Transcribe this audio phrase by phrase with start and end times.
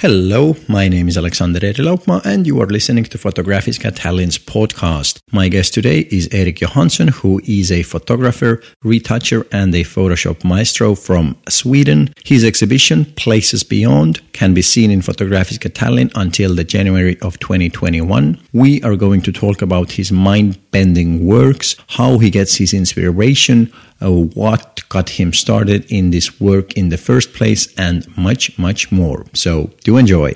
[0.00, 5.18] Hello, my name is Alexander Erilaupma and you are listening to Fotografiska Tallinn's podcast.
[5.32, 10.94] My guest today is Erik Johansson, who is a photographer, retoucher and a Photoshop maestro
[10.94, 12.14] from Sweden.
[12.24, 18.40] His exhibition, Places Beyond, can be seen in Fotografiska Tallinn until the January of 2021.
[18.52, 24.88] We are going to talk about his mind-bending works, how he gets his inspiration, what
[24.88, 29.26] got him started in this work in the first place, and much, much more.
[29.34, 30.34] So do enjoy.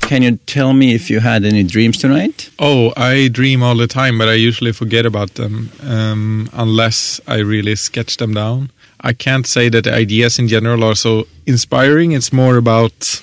[0.00, 2.50] Can you tell me if you had any dreams tonight?
[2.58, 7.38] Oh, I dream all the time, but I usually forget about them um, unless I
[7.38, 8.70] really sketch them down.
[9.00, 12.12] I can't say that ideas in general are so inspiring.
[12.12, 13.22] It's more about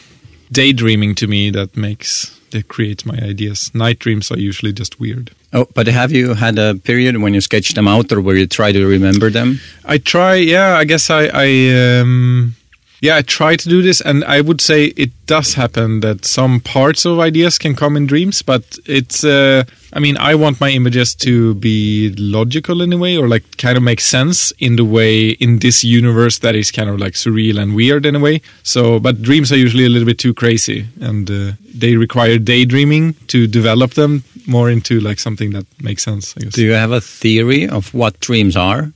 [0.51, 3.71] daydreaming to me that makes that creates my ideas.
[3.73, 5.31] Night dreams are usually just weird.
[5.53, 8.47] Oh, but have you had a period when you sketch them out, or where you
[8.47, 9.59] try to remember them?
[9.85, 10.35] I try.
[10.35, 11.29] Yeah, I guess I.
[11.33, 12.56] I um,
[13.01, 16.59] yeah, I try to do this, and I would say it does happen that some
[16.59, 19.23] parts of ideas can come in dreams, but it's.
[19.23, 23.57] Uh, I mean, I want my images to be logical in a way, or like
[23.57, 27.13] kind of make sense in the way in this universe that is kind of like
[27.13, 28.41] surreal and weird in a way.
[28.63, 33.13] So, but dreams are usually a little bit too crazy, and uh, they require daydreaming
[33.27, 36.33] to develop them more into like something that makes sense.
[36.35, 36.53] I guess.
[36.53, 38.91] Do you have a theory of what dreams are?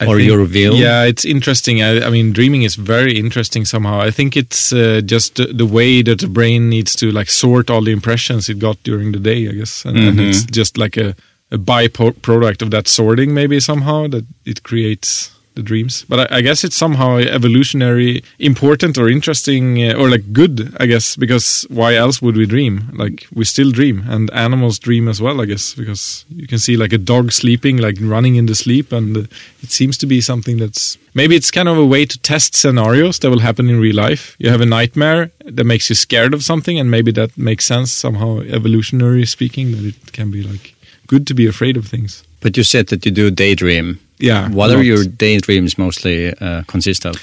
[0.00, 0.74] I or think- your reveal?
[0.76, 1.82] Yeah, it's interesting.
[1.82, 4.00] I, I mean, dreaming is very interesting somehow.
[4.00, 7.68] I think it's uh, just the, the way that the brain needs to like sort
[7.70, 9.48] all the impressions it got during the day.
[9.48, 10.28] I guess, and, and Mhm.
[10.28, 11.14] it's just like a
[11.50, 16.04] a byproduct of that sorting, maybe somehow that it creates the dreams.
[16.08, 20.74] But I, I guess it's somehow evolutionary, important or interesting, uh, or like good.
[20.80, 22.74] I guess because why else would we dream?
[22.94, 25.40] Like we still dream, and animals dream as well.
[25.42, 28.92] I guess because you can see like a dog sleeping, like running in the sleep,
[28.92, 29.22] and uh,
[29.62, 33.18] it seems to be something that's maybe it's kind of a way to test scenarios
[33.18, 34.36] that will happen in real life.
[34.38, 37.92] You have a nightmare that makes you scared of something, and maybe that makes sense
[37.92, 40.74] somehow, evolutionary speaking, that it can be like
[41.08, 42.22] good to be afraid of things.
[42.40, 43.98] But you said that you do daydream.
[44.18, 44.48] Yeah.
[44.48, 47.16] What are your daydreams mostly uh, consist of?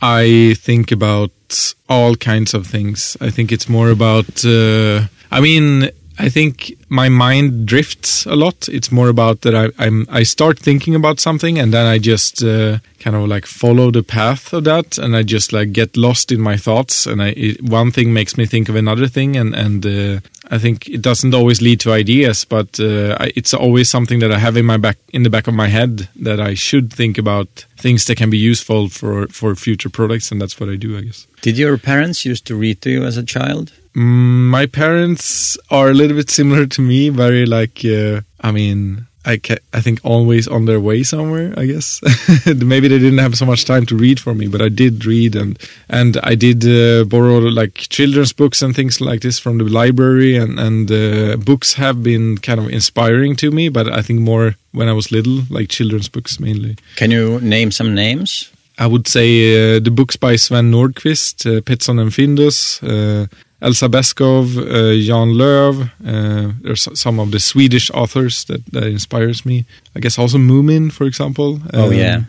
[0.00, 3.16] I think about all kinds of things.
[3.20, 4.44] I think it's more about.
[4.44, 5.90] Uh, I mean,
[6.22, 8.68] I think my mind drifts a lot.
[8.68, 10.06] It's more about that I, I'm.
[10.08, 14.04] I start thinking about something, and then I just uh, kind of like follow the
[14.04, 17.06] path of that, and I just like get lost in my thoughts.
[17.06, 20.58] And I, it, one thing makes me think of another thing, and and uh, I
[20.58, 24.38] think it doesn't always lead to ideas, but uh, I, it's always something that I
[24.38, 27.66] have in my back in the back of my head that I should think about
[27.78, 31.00] things that can be useful for for future products, and that's what I do, I
[31.00, 31.26] guess.
[31.40, 33.72] Did your parents used to read to you as a child?
[33.94, 39.06] My parents are a little bit similar to me, very like uh, I mean.
[39.24, 41.54] I, ca- I think always on their way somewhere.
[41.56, 42.00] I guess
[42.46, 45.36] maybe they didn't have so much time to read for me, but I did read
[45.36, 45.56] and
[45.88, 50.36] and I did uh, borrow like children's books and things like this from the library.
[50.36, 54.56] And and uh, books have been kind of inspiring to me, but I think more
[54.72, 56.76] when I was little, like children's books mainly.
[56.96, 58.50] Can you name some names?
[58.76, 63.28] I would say uh, the books by Sven Nordqvist, uh, Pettson and Findus, uh,
[63.62, 65.90] Elsa Beskow, uh, Jan Lööf.
[66.04, 69.64] Uh, there's some of the Swedish authors that, that inspires me.
[69.96, 71.60] I guess also Moomin, for example.
[71.72, 72.22] Oh, Um, yeah.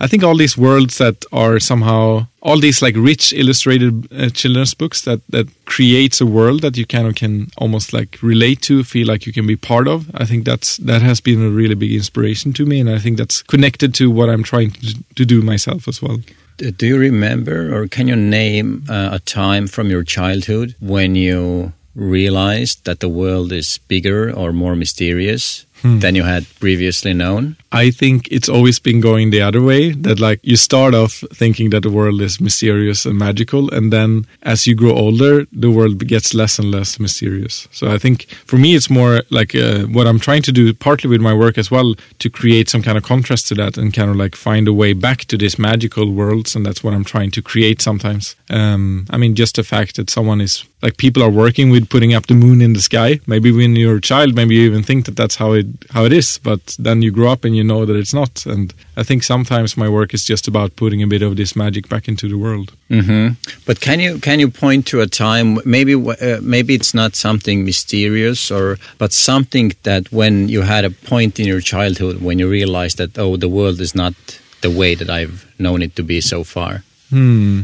[0.00, 4.74] I think all these worlds that are somehow all these like rich illustrated uh, children's
[4.74, 8.82] books that that creates a world that you kind of can almost like relate to,
[8.84, 10.04] feel like you can be part of.
[10.22, 13.18] I think that's that has been a really big inspiration to me, and I think
[13.18, 16.18] that's connected to what I'm trying to, to do myself as well.
[16.56, 21.14] D- Do you remember or can you name uh, a time from your childhood when
[21.14, 27.56] you realized that the world is bigger or more mysterious than you had previously known?
[27.72, 31.70] I think it's always been going the other way that like you start off thinking
[31.70, 36.06] that the world is mysterious and magical and then as you grow older the world
[36.06, 37.68] gets less and less mysterious.
[37.72, 41.08] So I think for me it's more like uh, what I'm trying to do partly
[41.08, 44.10] with my work as well to create some kind of contrast to that and kind
[44.10, 47.30] of like find a way back to these magical worlds and that's what I'm trying
[47.32, 48.36] to create sometimes.
[48.50, 52.12] Um, I mean just the fact that someone is like people are working with putting
[52.12, 53.20] up the moon in the sky.
[53.26, 56.12] Maybe when you're a child maybe you even think that that's how it how it
[56.12, 59.22] is but then you grow up and you know that it's not and I think
[59.22, 62.36] sometimes my work is just about putting a bit of this magic back into the
[62.36, 62.72] world.
[62.88, 63.28] hmm
[63.66, 67.64] But can you can you point to a time maybe uh, maybe it's not something
[67.64, 72.50] mysterious or but something that when you had a point in your childhood when you
[72.50, 74.14] realized that oh the world is not
[74.62, 76.82] the way that I've known it to be so far.
[77.10, 77.62] Hmm.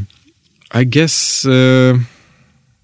[0.71, 1.45] I guess.
[1.45, 1.99] Uh,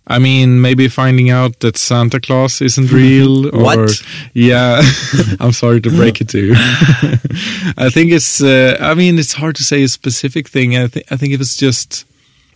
[0.08, 3.48] I mean, maybe finding out that Santa Claus isn't real.
[3.48, 4.02] Or, What?
[4.34, 4.82] Yeah.
[5.40, 6.54] I'm sorry to break it to you.
[7.78, 8.42] I think it's.
[8.42, 10.78] Uh, I mean, it's hard to say a specific thing.
[10.78, 11.06] I think.
[11.12, 12.06] I think it was just.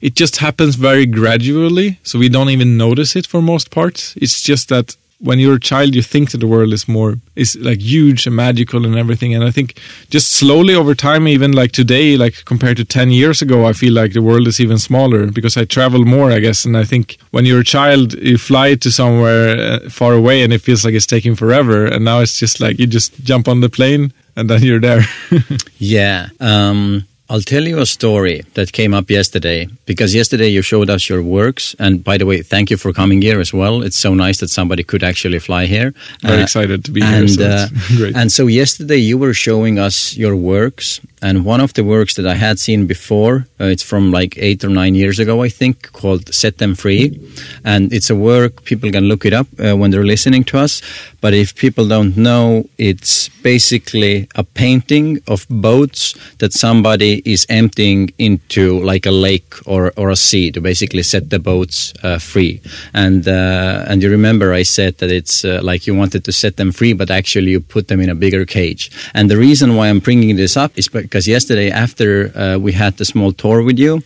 [0.02, 4.16] it just happens very gradually, so we don't even notice it for most parts.
[4.22, 7.56] It's just that when you're a child, you think that the world is more is
[7.58, 9.36] like huge and magical and everything.
[9.36, 9.80] And I think
[10.10, 13.94] just slowly over time, even like today, like compared to ten years ago, I feel
[13.94, 16.66] like the world is even smaller because I travel more, I guess.
[16.66, 20.54] And I think when you're a child, you fly to somewhere uh, far away, and
[20.54, 21.86] it feels like it's taking forever.
[21.86, 25.02] And now it's just like you just jump on the plane and then you're there.
[25.78, 26.30] yeah.
[26.40, 31.08] Um, I'll tell you a story that came up yesterday because yesterday you showed us
[31.08, 31.76] your works.
[31.78, 33.84] And by the way, thank you for coming here as well.
[33.84, 35.94] It's so nice that somebody could actually fly here.
[36.24, 37.38] Very uh, excited to be and, here.
[37.38, 37.68] So uh,
[37.98, 38.16] great.
[38.16, 41.02] And so yesterday you were showing us your works.
[41.22, 44.64] And one of the works that I had seen before, uh, it's from like eight
[44.64, 47.20] or nine years ago, I think, called Set Them Free.
[47.64, 50.82] And it's a work, people can look it up uh, when they're listening to us.
[51.22, 58.12] But if people don't know, it's basically a painting of boats that somebody is emptying
[58.18, 62.62] into like a lake or, or a sea to basically set the boats uh, free.
[62.94, 66.58] And uh, and you remember I said that it's uh, like you wanted to set
[66.58, 68.92] them free, but actually you put them in a bigger cage.
[69.14, 72.98] And the reason why I'm bringing this up is because yesterday after uh, we had
[72.98, 74.02] the small tour with you,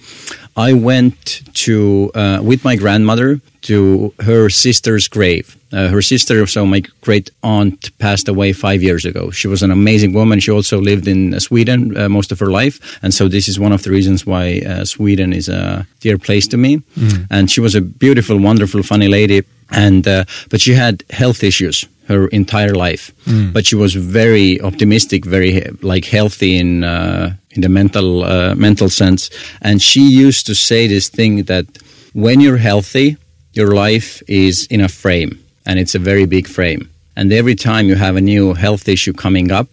[0.55, 5.57] I went to uh, with my grandmother to her sister's grave.
[5.71, 9.31] Uh, her sister, so my great aunt, passed away five years ago.
[9.31, 10.39] She was an amazing woman.
[10.39, 13.59] She also lived in uh, Sweden uh, most of her life, and so this is
[13.59, 16.77] one of the reasons why uh, Sweden is a dear place to me.
[16.95, 17.27] Mm.
[17.31, 19.41] And she was a beautiful, wonderful, funny lady.
[19.71, 23.13] And uh, but she had health issues her entire life.
[23.25, 23.53] Mm.
[23.53, 28.23] But she was very optimistic, very like healthy in uh, in the mental
[28.55, 29.29] mental sense.
[29.61, 31.65] And she used to say this thing that
[32.13, 33.17] when you're healthy,
[33.53, 36.89] your life is in a frame and it's a very big frame.
[37.15, 39.69] And every time you have a new health issue coming up,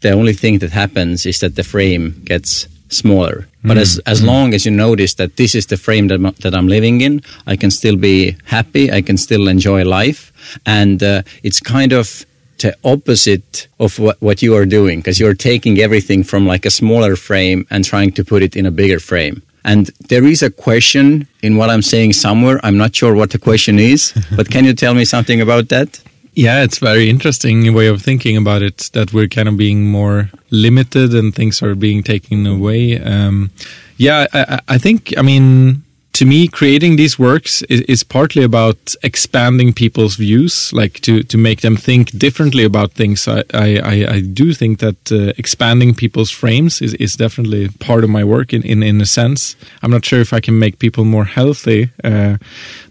[0.00, 3.46] the only thing that happens is that the frame gets smaller.
[3.62, 3.68] Mm.
[3.68, 4.26] But as, as mm.
[4.26, 7.56] long as you notice that this is the frame that, that I'm living in, I
[7.56, 10.32] can still be happy, I can still enjoy life.
[10.64, 12.24] And uh, it's kind of
[12.58, 16.70] the opposite of what, what you are doing because you're taking everything from like a
[16.70, 19.42] smaller frame and trying to put it in a bigger frame.
[19.64, 22.60] And there is a question in what I'm saying somewhere.
[22.62, 26.00] I'm not sure what the question is, but can you tell me something about that?
[26.40, 30.30] Yeah, it's very interesting way of thinking about it that we're kind of being more
[30.48, 32.98] limited and things are being taken away.
[32.98, 33.50] Um,
[33.98, 35.82] yeah, I, I think, I mean,
[36.14, 41.36] to me, creating these works is, is, partly about expanding people's views, like to, to
[41.36, 43.28] make them think differently about things.
[43.28, 48.08] I, I, I do think that uh, expanding people's frames is, is definitely part of
[48.08, 49.56] my work in, in, in a sense.
[49.82, 52.38] I'm not sure if I can make people more healthy, uh,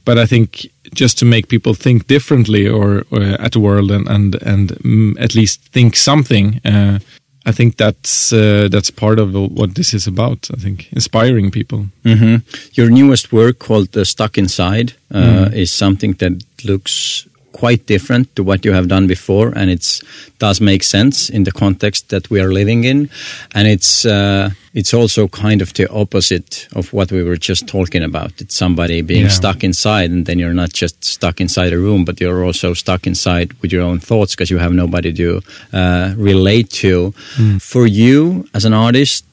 [0.06, 4.08] but I think just to make people think differently or, or at the world and,
[4.08, 6.62] and, and mm, at least think something.
[6.66, 7.00] Uh,
[7.46, 10.50] I think that's uh, that's part of what this is about.
[10.54, 11.86] I think inspiring people.
[12.04, 12.36] Mm-hmm.
[12.74, 15.54] Your newest work called uh, "Stuck Inside" uh, mm.
[15.54, 17.28] is something that looks
[17.60, 20.02] quite different to what you have done before, and it
[20.40, 23.10] does make sense in the context that we are living in,
[23.54, 28.04] and it's uh, it's also kind of the opposite of what we were just talking
[28.04, 28.32] about.
[28.42, 29.40] It's somebody being yeah.
[29.42, 33.06] stuck inside, and then you're not just stuck inside a room, but you're also stuck
[33.06, 35.42] inside with your own thoughts because you have nobody to
[35.74, 37.14] uh, relate to.
[37.36, 37.62] Mm.
[37.62, 39.26] For you as an artist,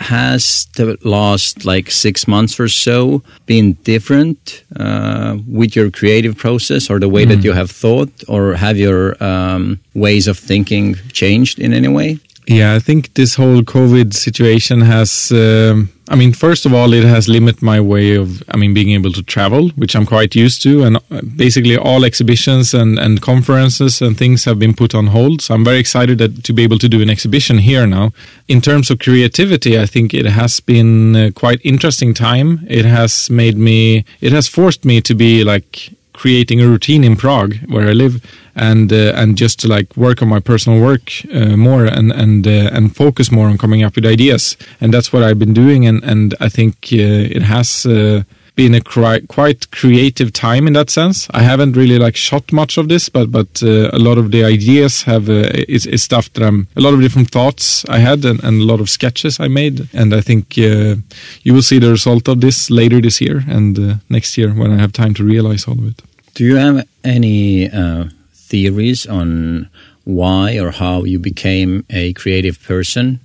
[0.00, 6.88] has the last like six months or so been different uh, with your creative process
[6.88, 7.28] or the way mm.
[7.28, 12.18] that you have thought or have your um, ways of thinking changed in any way
[12.50, 15.30] yeah, I think this whole COVID situation has.
[15.30, 18.42] Um, I mean, first of all, it has limited my way of.
[18.48, 22.04] I mean, being able to travel, which I'm quite used to, and uh, basically all
[22.04, 25.42] exhibitions and and conferences and things have been put on hold.
[25.42, 28.12] So I'm very excited that, to be able to do an exhibition here now.
[28.48, 32.66] In terms of creativity, I think it has been a quite interesting time.
[32.68, 34.04] It has made me.
[34.20, 38.20] It has forced me to be like creating a routine in Prague where I live
[38.54, 42.46] and uh, and just to like work on my personal work uh, more and and
[42.46, 44.56] uh, and focus more on coming up with ideas.
[44.80, 48.22] And that's what I've been doing and and I think uh, it has uh,
[48.62, 51.28] been a cri- quite creative time in that sense.
[51.40, 54.42] I haven't really like shot much of this, but but uh, a lot of the
[54.56, 58.24] ideas have uh, is, is stuff that I'm a lot of different thoughts I had
[58.24, 60.96] and, and a lot of sketches I made, and I think uh,
[61.44, 64.70] you will see the result of this later this year and uh, next year when
[64.72, 66.02] I have time to realize all of it.
[66.34, 68.04] Do you have any uh,
[68.50, 69.68] theories on
[70.04, 73.20] why or how you became a creative person?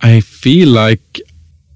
[0.00, 1.20] I feel like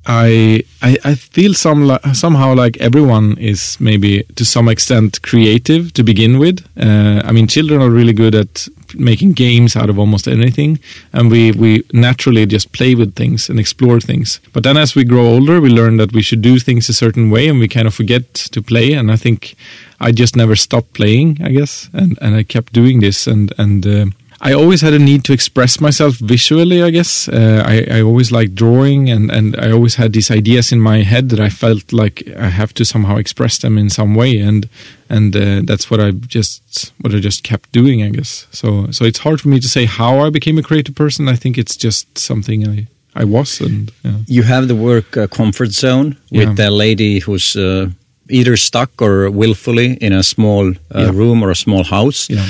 [0.06, 6.02] I, I, I feel some somehow like everyone is maybe to some extent creative to
[6.02, 6.64] begin with.
[6.78, 10.78] Uh, I mean, children are really good at making games out of almost anything,
[11.12, 14.40] and we we naturally just play with things and explore things.
[14.52, 17.30] But then as we grow older, we learn that we should do things a certain
[17.30, 18.92] way, and we kind of forget to play.
[18.92, 19.54] And I think
[20.00, 23.86] I just never stopped playing, I guess, and and I kept doing this, and and.
[23.86, 24.06] Uh,
[24.46, 26.82] I always had a need to express myself visually.
[26.82, 30.70] I guess uh, I, I always liked drawing, and, and I always had these ideas
[30.72, 34.14] in my head that I felt like I have to somehow express them in some
[34.14, 34.68] way, and
[35.08, 38.02] and uh, that's what I just what I just kept doing.
[38.02, 38.90] I guess so.
[38.90, 41.28] So it's hard for me to say how I became a creative person.
[41.28, 42.86] I think it's just something I
[43.22, 44.18] I was, and yeah.
[44.26, 46.54] You have the work uh, comfort zone with Yeah.
[46.54, 47.56] the lady who's.
[47.56, 47.86] Uh,
[48.30, 51.10] Either stuck or willfully in a small uh, Yeah.
[51.12, 52.30] room or a small house.
[52.30, 52.46] Yeah.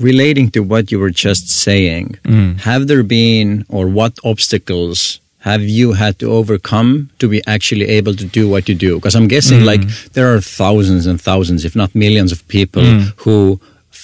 [0.00, 2.58] Relating to what you were just saying, mm.
[2.60, 8.14] have there been or what obstacles have you had to overcome to be actually able
[8.14, 8.96] to do what you do?
[8.96, 9.66] Because I'm guessing mm.
[9.66, 13.12] like there are thousands and thousands, if not millions of people mm.
[13.18, 13.60] who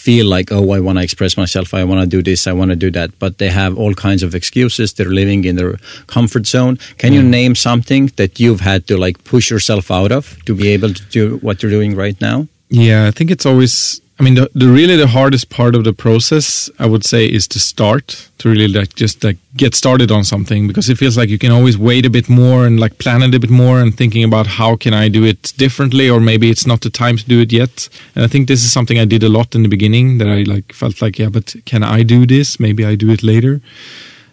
[0.06, 2.70] feel like, oh, I want to express myself, I want to do this, I want
[2.70, 4.92] to do that, but they have all kinds of excuses.
[4.92, 5.76] They're living in their
[6.06, 6.78] comfort zone.
[6.98, 10.68] Can you name something that you've had to like push yourself out of to be
[10.68, 12.46] able to do what you're doing right now?
[12.68, 14.00] Yeah, I think it's always.
[14.18, 17.46] I mean, the, the really the hardest part of the process, I would say, is
[17.48, 21.28] to start to really like just like get started on something because it feels like
[21.28, 23.94] you can always wait a bit more and like plan it a bit more and
[23.94, 27.26] thinking about how can I do it differently or maybe it's not the time to
[27.26, 27.90] do it yet.
[28.14, 30.44] And I think this is something I did a lot in the beginning that I
[30.44, 32.58] like felt like yeah, but can I do this?
[32.58, 33.60] Maybe I do it later.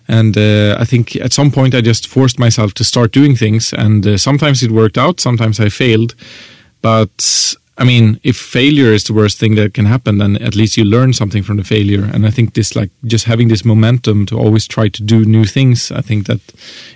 [0.07, 3.73] And uh, I think at some point I just forced myself to start doing things,
[3.73, 6.13] and uh, sometimes it worked out, sometimes I failed.
[6.81, 10.77] But I mean, if failure is the worst thing that can happen, then at least
[10.77, 12.07] you learn something from the failure.
[12.13, 15.45] And I think this, like, just having this momentum to always try to do new
[15.45, 16.39] things, I think that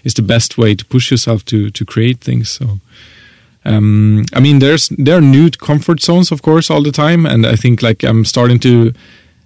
[0.03, 2.50] is the best way to push yourself to to create things.
[2.50, 2.79] So.
[3.65, 7.46] Um, I mean, there's there are new comfort zones, of course, all the time, and
[7.46, 8.93] I think like I'm starting to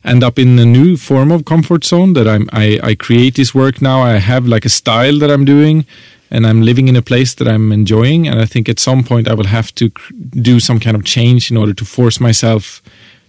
[0.04, 3.56] end up in a new form of comfort zone that I'm I, I create this
[3.56, 4.02] work now.
[4.02, 5.86] I have like a style that I'm doing,
[6.32, 8.28] and I'm living in a place that I'm enjoying.
[8.28, 11.04] And I think at some point I will have to cr- do some kind of
[11.04, 12.82] change in order to force myself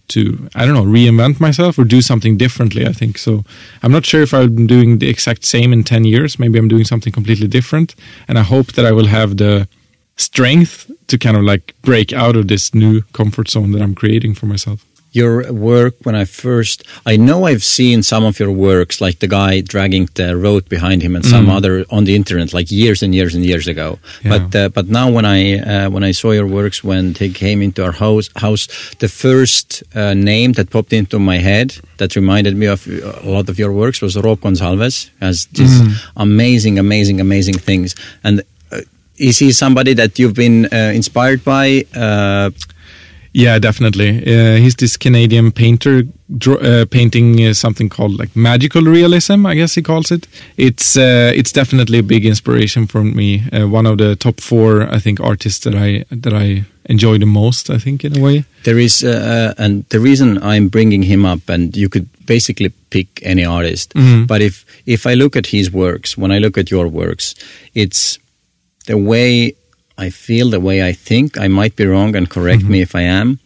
[0.08, 2.86] to I don't know reinvent myself or do something differently.
[2.86, 3.44] I think so.
[3.82, 6.38] I'm not sure if I'm doing the exact same in ten years.
[6.38, 7.94] Maybe I'm doing something completely different,
[8.28, 9.68] and I hope that I will have the
[10.16, 14.34] strength to kind of like break out of this new comfort zone that I'm creating
[14.34, 14.84] for myself.
[15.12, 19.28] Your work when I first I know I've seen some of your works like the
[19.28, 23.14] guy dragging the road behind him and some other on the internet like years and
[23.14, 23.98] years and years ago.
[24.24, 24.30] Yeah.
[24.32, 27.62] but uh, but now when I uh, when I saw your works when they came
[27.62, 32.56] into our house house the first uh, name that popped into my head that reminded
[32.56, 35.82] me of a lot of your works was Rob Gonsalves has just
[36.16, 37.94] amazing amazing amazing things.
[38.24, 38.80] And uh,
[39.16, 41.84] is he somebody that you've been uh, inspired by?
[41.94, 42.50] Uh,
[43.34, 44.18] Yeah, definitely.
[44.18, 46.02] Uh, he's this Canadian painter
[46.46, 50.28] uh, painting uh, something called like magical realism, I guess he calls it.
[50.56, 53.44] It's uh, it's definitely a big inspiration for me.
[53.50, 57.26] Uh, one of the top four, I think, artists that I that I enjoy the
[57.26, 57.70] most.
[57.70, 58.44] I think in a way.
[58.64, 63.06] There is, uh, and the reason I'm bringing him up, and you could basically pick
[63.22, 63.94] any artist,
[64.26, 67.34] but if if I look at his works, when I look at your works,
[67.74, 68.18] it's
[68.86, 69.54] the way
[69.98, 71.38] I feel, the way I think.
[71.38, 73.38] I might be wrong, and correct me if I am.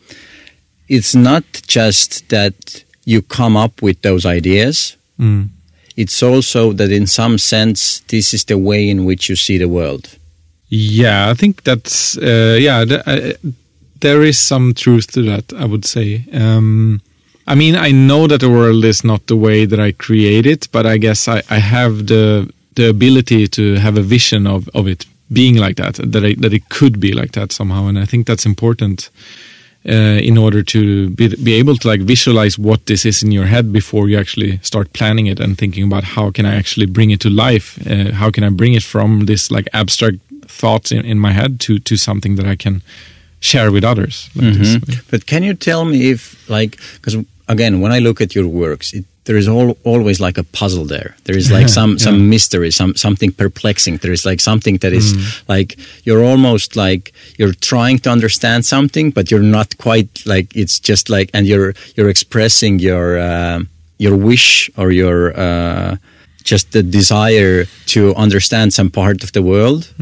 [0.88, 4.96] It's not just that you come up with those ideas.
[5.18, 5.48] Mm.
[5.96, 9.68] It's also that, in some sense, this is the way in which you see the
[9.68, 10.16] world.
[10.68, 12.84] Yeah, I think that's uh, yeah.
[12.84, 13.32] Th- uh,
[14.00, 15.52] there is some truth to that.
[15.52, 16.24] I would say.
[16.32, 17.00] Um,
[17.46, 20.68] I mean, I know that the world is not the way that I create it,
[20.72, 24.86] but I guess I, I have the the ability to have a vision of, of
[24.86, 25.94] it being like that.
[26.12, 29.10] That I, that it could be like that somehow, and I think that's important.
[29.88, 33.46] Uh, in order to be, be able to like visualize what this is in your
[33.46, 37.12] head before you actually start planning it and thinking about how can I actually bring
[37.12, 37.78] it to life?
[37.86, 40.18] Uh, how can I bring it from this like abstract
[40.48, 42.82] thoughts in, in my head to to something that I can
[43.38, 44.28] share with others?
[44.34, 44.76] Like this.
[45.08, 48.92] But can you tell me if, like, because again, when I look at your works,
[48.92, 51.16] it, there is all, always like a puzzle there.
[51.24, 53.98] There is like some some mystery, some something perplexing.
[53.98, 55.14] There is like something that is
[55.48, 60.78] like you're almost like you're trying to understand something, but you're not quite like it's
[60.80, 63.60] just like, and you're you're expressing your uh,
[63.98, 65.96] your wish or your uh,
[66.44, 69.92] just the desire to understand some part of the world.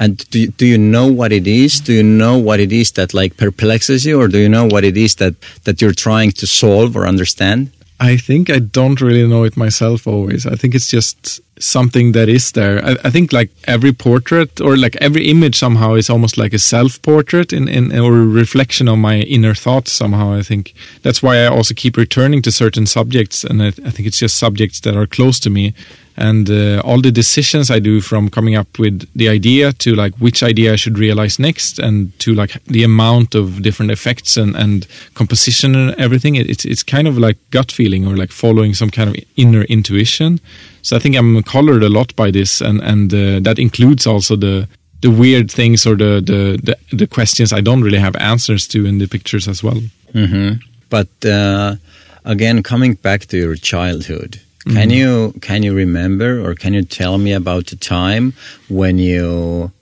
[0.00, 1.80] And do you, do you know what it is?
[1.80, 4.84] Do you know what it is that like perplexes you, or do you know what
[4.84, 5.34] it is that
[5.64, 7.70] that you're trying to solve or understand?
[8.00, 10.46] I think I don't really know it myself always.
[10.46, 12.84] I think it's just something that is there.
[12.84, 16.58] I, I, think like every portrait or like every image somehow is almost like a
[16.58, 20.32] self portrait in, in or a reflection of my inner thoughts somehow.
[20.32, 24.06] I think that's why I also keep returning to certain subjects, and I, I think
[24.06, 25.74] it's just subjects that are close to me
[26.18, 30.14] and uh, all the decisions I do from coming up with the idea to like
[30.16, 34.56] which idea I should realize next and to like the amount of different effects and,
[34.56, 38.90] and composition and everything it's it's kind of like gut feeling or like following some
[38.90, 40.40] kind of inner intuition
[40.82, 44.36] so I think I'm colored a lot by this and and uh, that includes also
[44.36, 44.68] the
[45.00, 48.86] the weird things or the, the, the the questions I don't really have answers to
[48.86, 49.80] in the pictures as well
[50.12, 50.60] mm-hmm.
[50.90, 51.76] but uh,
[52.24, 54.90] again coming back to your childhood can mm-hmm.
[54.90, 58.34] you can you remember or can you tell me about the time
[58.68, 59.72] when you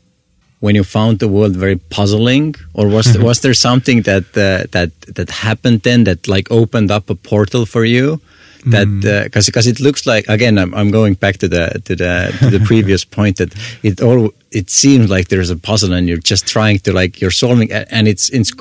[0.61, 4.67] when you found the world very puzzling, or was there, was there something that uh,
[4.73, 8.21] that that happened then that like opened up a portal for you?
[8.67, 8.89] That
[9.25, 9.49] because mm.
[9.49, 12.51] uh, because it looks like again I'm, I'm going back to the to the to
[12.51, 16.47] the previous point that it all it seems like there's a puzzle and you're just
[16.47, 18.53] trying to like you're solving and it's it's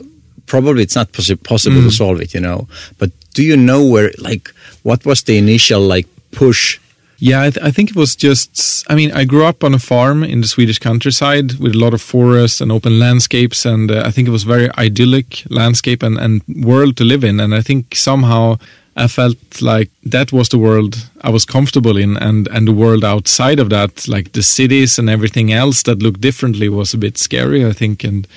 [0.46, 1.86] probably it's not possi- possible mm.
[1.86, 2.68] to solve it you know
[3.00, 4.52] but do you know where like
[4.84, 6.80] what was the initial like push?
[7.18, 8.86] Yeah, I, th- I, think it was just.
[8.92, 11.94] I mean, I grew up on a farm in the Swedish countryside with a lot
[11.94, 16.18] of forests and open landscapes, and uh, I think it was very idyllic landscape and,
[16.20, 17.40] and world to live in.
[17.40, 18.58] And I think somehow
[18.96, 23.04] I felt like that was the world I was comfortable in, and and the world
[23.04, 27.18] outside of that, like the cities and everything else that looked differently, was a bit
[27.18, 27.66] scary.
[27.66, 28.28] I think, and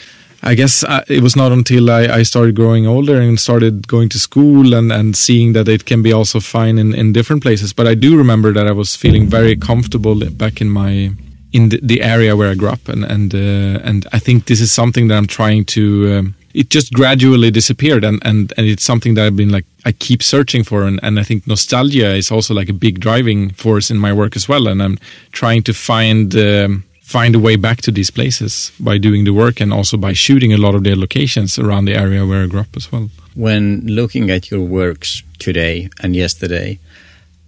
[0.42, 3.88] I guess I, uh, it was not until I, I, started growing older and started
[3.88, 7.42] going to school and, and seeing that it can be also fine in, in different
[7.42, 7.72] places.
[7.72, 11.10] But I do remember that I was feeling very comfortable back in my
[11.52, 14.72] in the, area where I grew up, and and uh, and I think this is
[14.72, 16.18] something that I'm trying to.
[16.18, 19.92] Um, it just gradually disappeared, and, and and it's something that I've been like I
[19.92, 23.90] keep searching for, and, and I think nostalgia is also like a big driving force
[23.90, 24.98] in my work as well, and I'm
[25.32, 26.34] trying to find.
[26.36, 30.12] Um, find a way back to these places by doing the work and also by
[30.12, 33.08] shooting a lot of their locations around the area where I grew up as well.
[33.34, 36.78] When looking at your works today and yesterday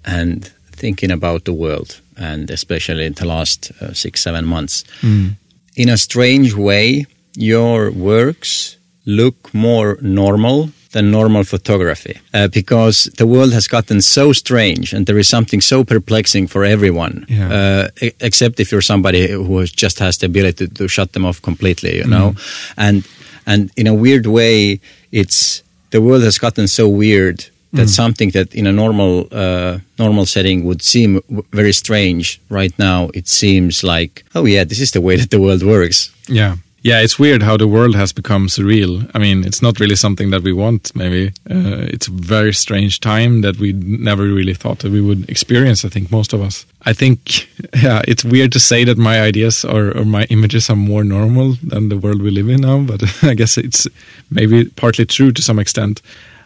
[0.03, 5.35] and thinking about the world and especially in the last uh, six, seven months, mm.
[5.77, 7.05] in a strange way,
[7.35, 8.79] your works
[9.17, 15.07] look more normal than normal photography uh, because the world has gotten so strange and
[15.07, 17.53] there is something so perplexing for everyone yeah.
[17.53, 21.41] uh, except if you're somebody who just has the ability to, to shut them off
[21.43, 22.75] completely you know mm.
[22.77, 23.07] and
[23.47, 24.81] and in a weird way
[25.13, 27.89] it's the world has gotten so weird that mm.
[27.89, 31.21] something that in a normal uh, normal setting would seem
[31.53, 35.41] very strange right now it seems like oh yeah this is the way that the
[35.41, 39.11] world works yeah yeah, it's weird how the world has become surreal.
[39.15, 41.29] I mean, it's not really something that we want, maybe.
[41.51, 45.85] Uh, it's a very strange time that we never really thought that we would experience,
[45.85, 46.65] I think, most of us.
[46.87, 47.49] I think,
[47.83, 51.57] yeah, it's weird to say that my ideas or, or my images are more normal
[51.63, 53.87] than the world we live in now, but I guess it's
[54.31, 56.01] maybe partly true to some extent.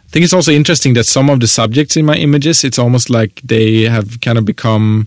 [0.09, 3.09] I think it's also interesting that some of the subjects in my images, it's almost
[3.09, 5.07] like they have kind of become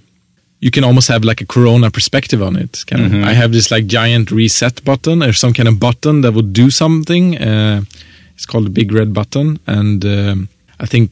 [0.67, 2.73] you can almost have like a corona perspective on it.
[2.89, 3.23] Kind mm-hmm.
[3.23, 6.51] of, i have this like giant reset button or some kind of button that would
[6.63, 7.25] do something?
[7.49, 7.79] Uh,
[8.35, 9.47] it's called the big red button.
[9.77, 10.37] And um,
[10.83, 11.07] i think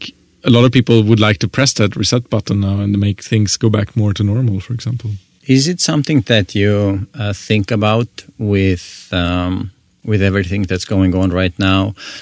[0.49, 3.57] a lot of people would like to press that reset button now and make things
[3.57, 5.11] go back more to normal for example.
[5.57, 8.09] Is it something that you uh, think about
[8.53, 8.85] with
[9.23, 9.71] um,
[10.09, 11.81] with everything that's going on right now?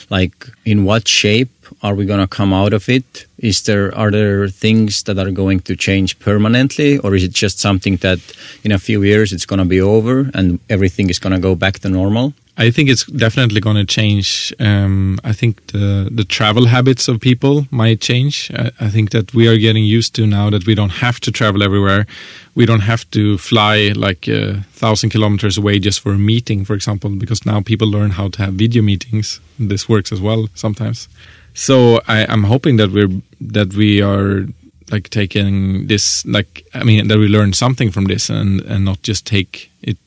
[0.10, 0.36] Like
[0.72, 4.48] in what shape are we going to come out of it is there are there
[4.48, 8.20] things that are going to change permanently or is it just something that
[8.64, 11.54] in a few years it's going to be over and everything is going to go
[11.54, 14.54] back to normal I think it's definitely going to change.
[14.60, 18.52] Um, I think the the travel habits of people might change.
[18.54, 21.32] I, I, think that we are getting used to now that we don't have to
[21.32, 22.06] travel everywhere.
[22.54, 26.76] We don't have to fly like a thousand kilometers away just for a meeting, for
[26.76, 29.40] example, because now people learn how to have video meetings.
[29.58, 31.10] This works as well sometimes.
[31.54, 33.10] So I, I'm hoping that we're
[33.42, 34.48] that we are
[34.92, 39.02] like taking this like I mean that we learn something from this and and not
[39.02, 39.98] just take it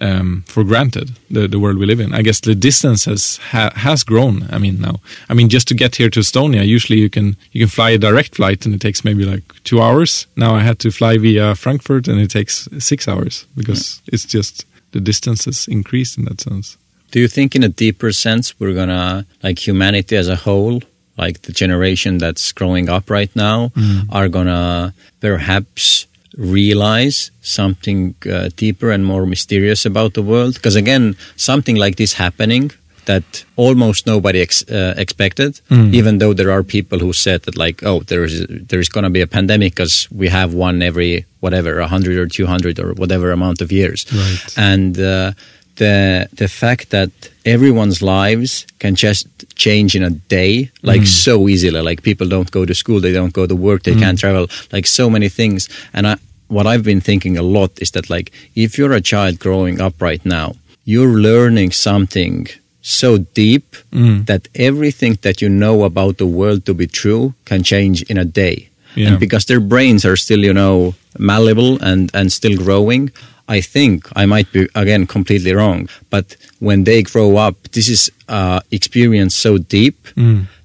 [0.00, 2.14] um, for granted the, the world we live in.
[2.14, 4.46] I guess the distance has ha, has grown.
[4.50, 7.60] I mean now, I mean just to get here to Estonia, usually you can you
[7.62, 10.26] can fly a direct flight and it takes maybe like two hours.
[10.36, 14.14] Now I had to fly via Frankfurt and it takes six hours because yeah.
[14.14, 16.76] it's just the distance has increased in that sense.
[17.10, 20.82] Do you think, in a deeper sense, we're gonna like humanity as a whole?
[21.16, 24.02] Like the generation that's growing up right now mm.
[24.10, 31.16] are gonna perhaps realize something uh, deeper and more mysterious about the world because again
[31.34, 32.70] something like this happening
[33.06, 35.60] that almost nobody ex- uh, expected.
[35.70, 39.04] Even though there are people who said that, like, oh, there is there is going
[39.04, 42.92] to be a pandemic because we have one every whatever, hundred or two hundred or
[42.92, 44.54] whatever amount of years, Right.
[44.56, 45.00] and.
[45.00, 45.32] Uh,
[45.78, 47.10] the the fact that
[47.44, 51.24] everyone's lives can just change in a day like mm.
[51.24, 51.80] so easily.
[51.80, 54.00] Like people don't go to school they don't go to work they mm.
[54.00, 55.68] can't travel like so many things.
[55.92, 56.16] And I,
[56.48, 60.00] what i've been thinking a lot is that like if you're a child growing up
[60.00, 62.46] right now you're learning something
[62.80, 64.24] so deep mm.
[64.26, 68.24] that everything that you know about the world to be true can change in a
[68.24, 68.70] day.
[68.94, 69.08] Yeah.
[69.08, 73.12] and because their brains are still you know malleable and and still growing
[73.48, 78.10] i think i might be again completely wrong but when they grow up this is
[78.28, 79.96] uh experience so deep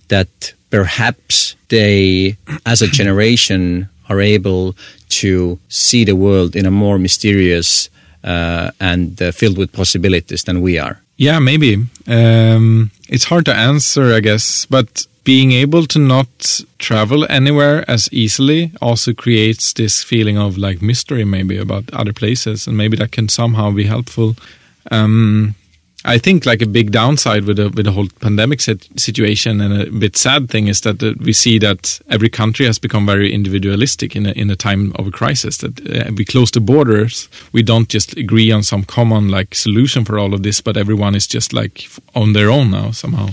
[0.10, 4.76] that perhaps they as a generation are able
[5.10, 7.90] to see the world in a more mysterious
[8.24, 11.78] uh, and uh, filled with possibilities than we are Yeah, maybe.
[12.08, 18.10] Um, it's hard to answer, I guess, but being able to not travel anywhere as
[18.12, 23.12] easily also creates this feeling of like mystery, maybe about other places, and maybe that
[23.12, 24.36] can somehow be helpful.
[24.92, 25.56] Um,
[26.06, 29.82] I think like a big downside with the with the whole pandemic sit- situation and
[29.82, 33.32] a bit sad thing is that uh, we see that every country has become very
[33.32, 35.58] individualistic in a, in a time of a crisis.
[35.58, 40.04] That uh, we close the borders, we don't just agree on some common like solution
[40.04, 43.30] for all of this, but everyone is just like on their own now somehow.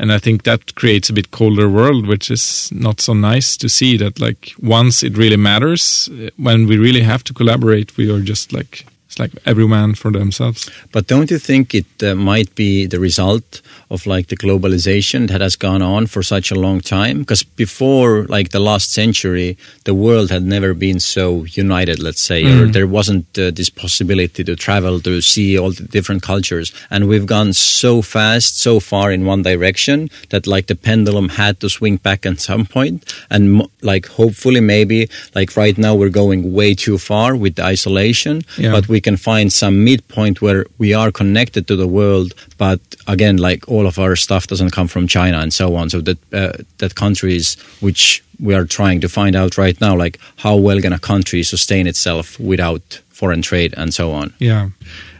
[0.00, 3.68] And I think that creates a bit colder world, which is not so nice to
[3.68, 3.98] see.
[3.98, 8.22] That like once it really matters, uh, when we really have to collaborate, we are
[8.22, 10.70] just like it's like every man for themselves.
[10.90, 15.40] But don't you think it uh, might be the result of like the globalization that
[15.40, 17.20] has gone on for such a long time?
[17.20, 22.44] Because before like the last century, the world had never been so united, let's say,
[22.44, 26.72] or there wasn't uh, this possibility to travel to see all the different cultures.
[26.90, 31.58] And we've gone so fast, so far in one direction that like the pendulum had
[31.60, 33.04] to swing back at some point.
[33.30, 38.42] And like hopefully maybe like right now we're going way too far with the isolation,
[38.56, 38.70] Yeah.
[38.72, 43.36] but we can find some midpoint where we are connected to the world, but again,
[43.38, 45.90] like all of our stuff doesn't come from China and so on.
[45.90, 50.18] So that uh, that countries which we are trying to find out right now, like
[50.36, 54.32] how well can a country sustain itself without foreign trade and so on.
[54.38, 54.68] Yeah,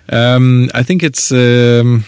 [0.08, 1.30] um, I think it's.
[1.32, 2.04] Um,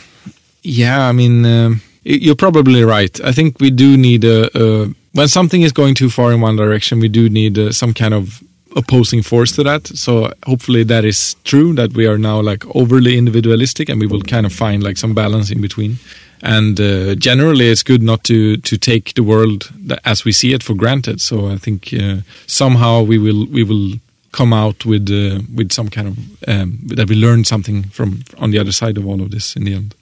[0.65, 3.21] yeah, I mean, y- you're probably right.
[3.25, 6.57] I think we do need a, a when something is going too far in one
[6.57, 8.43] direction, we do need uh, some kind of
[8.77, 9.87] opposing force to that.
[9.87, 14.23] So hopefully that is true that we are now like overly individualistic, and we will
[14.23, 15.99] kind of find like some balance in between.
[16.43, 19.71] And uh, generally, it's good not to to take the world
[20.05, 21.21] as we see it for granted.
[21.21, 23.99] So I think uh, somehow we will we will
[24.33, 26.17] come out with uh, with some kind of
[26.49, 29.65] um, that we learn something from on the other side of all of this in
[29.65, 29.95] the end.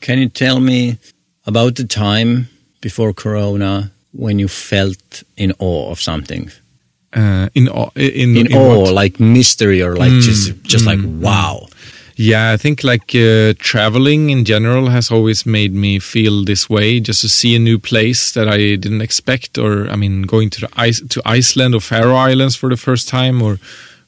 [0.00, 0.98] Can you tell me
[1.46, 2.48] about the time
[2.80, 6.50] before Corona when you felt in awe of something?
[7.16, 8.94] Uh, in awe, in In, in awe, what?
[8.94, 11.66] like mystery, or like just just like wow.
[12.20, 16.98] Yeah, I think like uh, traveling in general has always made me feel this way.
[16.98, 20.62] Just to see a new place that I didn't expect, or I mean, going to
[20.62, 23.60] the to Iceland or Faroe Islands for the first time, or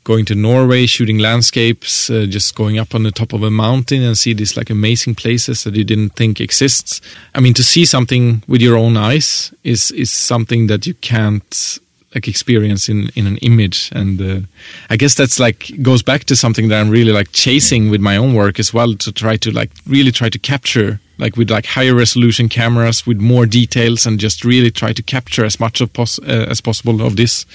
[0.03, 4.03] going to Norway, shooting landscapes, uh, just going up on the top of a mountain
[4.03, 7.01] and see these like amazing places that you didn't think exists.
[7.33, 11.79] I mean, to see something with your own eyes is is something that you can't
[12.15, 14.41] like experience in in an image and uh,
[14.89, 18.17] i guess that's like goes back to something that i'm really like chasing with my
[18.17, 21.67] own work as well to try to like really try to capture like with like
[21.67, 25.93] higher resolution cameras with more details and just really try to capture as much of
[25.93, 27.47] pos- uh, as possible of this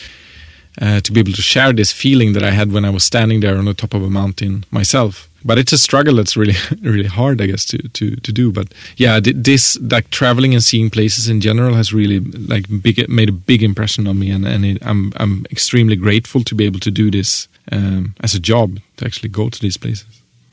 [0.81, 3.39] uh, to be able to share this feeling that I had when I was standing
[3.39, 5.29] there on the top of a mountain myself.
[5.47, 8.51] But it's a struggle that's really, really hard, I guess, to to to do.
[8.51, 13.29] But yeah, this like traveling and seeing places in general has really like big made
[13.29, 16.79] a big impression on me, and and it, I'm I'm extremely grateful to be able
[16.79, 20.05] to do this um, as a job to actually go to these places.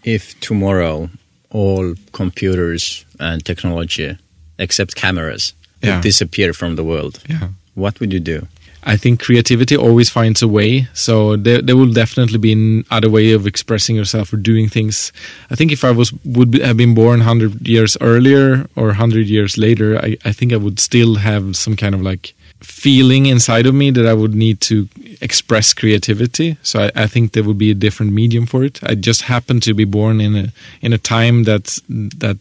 [0.05, 1.09] If tomorrow
[1.51, 4.17] all computers and technology,
[4.59, 7.49] except cameras, would disappear from the world, Yeah.
[7.75, 8.47] what would you do?
[8.85, 10.89] I think creativity always finds a way.
[10.93, 15.13] So there, there will definitely be another way of expressing yourself or doing things.
[15.51, 19.57] I think if I was would have been born hundred years earlier or hundred years
[19.57, 23.75] later, I, I think I would still have some kind of like feeling inside of
[23.75, 24.89] me that I would need to
[25.21, 26.57] express creativity.
[26.63, 28.83] So I, I think there would be a different medium for it.
[28.83, 32.39] I just happen to be born in a in a time that that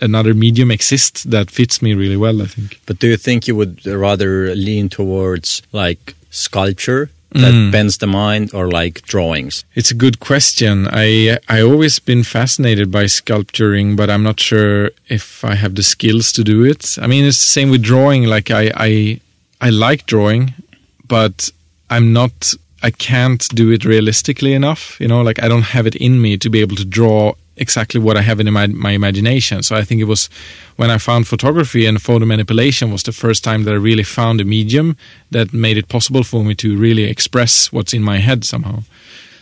[0.00, 2.42] another medium exists that fits me really well.
[2.42, 2.80] I think.
[2.86, 7.70] But do you think you would rather lean towards like sculpture that mm.
[7.70, 9.64] bends the mind or like drawings?
[9.74, 10.88] It's a good question.
[10.90, 15.82] I I always been fascinated by sculpturing, but I'm not sure if I have the
[15.82, 16.98] skills to do it.
[17.00, 18.24] I mean, it's the same with drawing.
[18.24, 19.20] Like I I
[19.60, 20.54] I like drawing,
[21.06, 21.50] but
[21.88, 24.98] I'm not I can't do it realistically enough.
[25.00, 28.00] You know, like I don't have it in me to be able to draw exactly
[28.00, 29.62] what I have in my, my imagination.
[29.62, 30.28] So I think it was
[30.76, 34.40] when I found photography and photo manipulation was the first time that I really found
[34.40, 34.96] a medium
[35.30, 38.82] that made it possible for me to really express what's in my head somehow.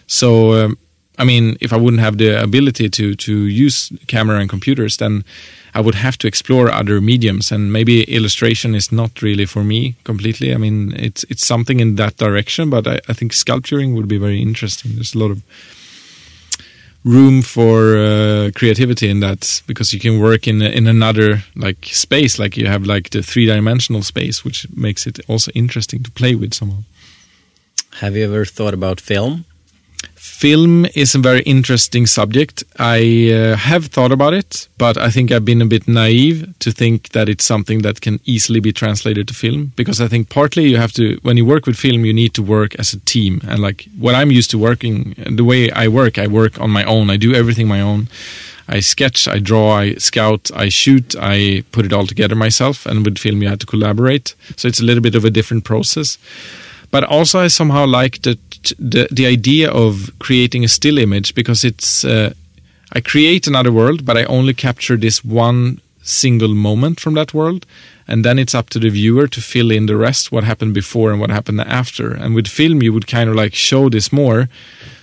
[0.07, 0.78] So um,
[1.18, 5.24] I mean, if I wouldn't have the ability to to use camera and computers, then
[5.74, 9.94] I would have to explore other mediums, and maybe illustration is not really for me
[10.04, 10.54] completely.
[10.54, 14.18] I mean, it's it's something in that direction, but I, I think sculpturing would be
[14.18, 14.94] very interesting.
[14.94, 15.42] There's a lot of
[17.09, 22.38] room for uh, creativity in that because you can work in in another like space
[22.38, 26.35] like you have like the three dimensional space which makes it also interesting to play
[26.35, 26.83] with somehow.
[28.01, 29.44] Have you ever thought about film
[30.38, 32.62] film is a very interesting subject.
[32.79, 36.70] I uh, have thought about it, but I think I've been a bit naive to
[36.70, 40.68] think that it's something that can easily be translated to film because I think partly
[40.68, 43.40] you have to, when you work with film, you need to work as a team.
[43.48, 46.85] And like what I'm used to working, the way I work, I work on my
[46.85, 47.11] own.
[47.11, 48.07] I do everything my own.
[48.68, 52.87] I sketch, I draw, I scout, I shoot, I put it all together myself.
[52.87, 54.37] And with film, you have to collaborate.
[54.57, 56.16] So it's a little bit of a different process.
[56.90, 58.38] But also, I somehow like the
[58.79, 62.33] the, the idea of creating a still image because it's uh,
[62.92, 67.66] I create another world, but I only capture this one single moment from that world,
[68.07, 71.11] and then it's up to the viewer to fill in the rest, what happened before
[71.11, 72.14] and what happened after.
[72.14, 74.49] And with film, you would kind of like show this more.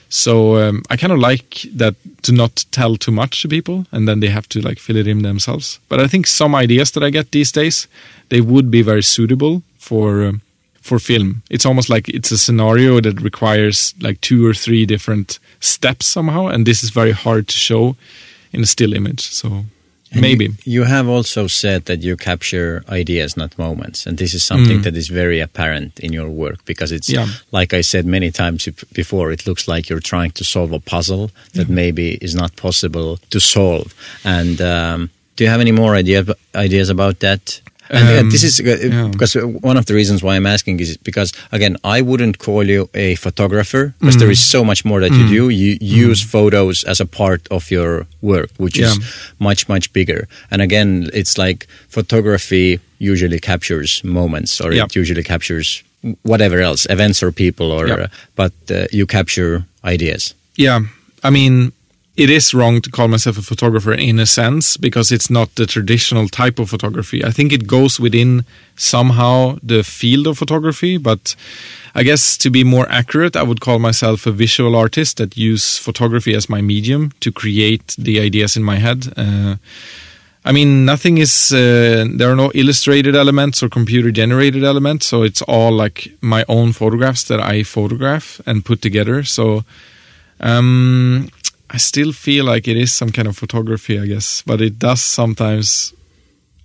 [0.09, 4.07] So um, I kind of like that to not tell too much to people, and
[4.07, 5.79] then they have to like fill it in themselves.
[5.87, 7.87] But I think some ideas that I get these days,
[8.29, 10.25] they would be very suitable for.
[10.25, 10.41] Um,
[10.85, 11.41] for film.
[11.49, 16.47] It's almost like it's a scenario that requires like two or three different steps somehow,
[16.47, 17.95] and this is very hard to show
[18.53, 19.21] in a still image.
[19.21, 19.65] So
[20.11, 24.33] and maybe you, you, have also said that you capture ideas, not moments, and this
[24.33, 24.83] is something mm.
[24.83, 27.27] that is very apparent in your work because it's yeah.
[27.51, 29.31] like I said many times before.
[29.31, 31.75] It looks like you're trying to solve a puzzle that yeah.
[31.81, 33.93] maybe is not possible to solve.
[34.23, 37.61] And um, do you have any more idea, ideas about that?
[37.89, 39.07] And um, this is uh, yeah.
[39.07, 42.89] because one of the reasons why I'm asking is because again, I wouldn't call you
[42.93, 44.19] a photographer because mm.
[44.19, 45.19] there is so much more that mm.
[45.19, 45.49] you do.
[45.49, 46.27] You use mm.
[46.27, 48.87] photos as a part of your work, which yeah.
[48.87, 48.99] is
[49.39, 50.27] much much bigger.
[50.49, 54.85] And again, it's like photography usually captures moments, or yeah.
[54.85, 55.83] it usually captures
[56.23, 60.33] whatever else, events or people, or uh, but uh, you capture ideas.
[60.55, 60.81] Yeah,
[61.23, 61.71] I mean,
[62.17, 65.65] it is wrong to call myself a photographer in a sense because it's not the
[65.65, 67.25] traditional type of photography.
[67.25, 68.45] I think it goes within
[68.77, 71.35] somehow the field of photography, but
[71.93, 75.77] I guess to be more accurate, I would call myself a visual artist that use
[75.77, 79.13] photography as my medium to create the ideas in my head.
[79.17, 79.57] Uh,
[80.45, 85.05] I mean, nothing is, uh, there are no illustrated elements or computer generated elements.
[85.07, 89.23] So it's all like my own photographs that I photograph and put together.
[89.23, 89.65] So,
[90.39, 91.29] um,
[91.69, 95.01] I still feel like it is some kind of photography, I guess, but it does
[95.01, 95.93] sometimes,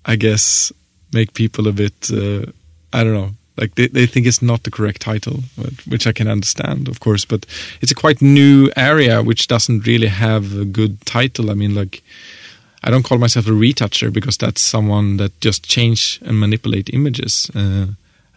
[0.05, 0.73] I guess,
[1.13, 2.47] make people a bit, uh,
[2.93, 6.13] I don't know, like they, they think it's not the correct title, but, which I
[6.13, 7.47] can understand, of course, but
[7.81, 11.51] it's a quite new area which doesn't really have a good title.
[11.51, 12.03] I mean, like,
[12.83, 17.51] I don't call myself a retoucher because that's someone that just change and manipulate images.
[17.55, 17.87] Uh,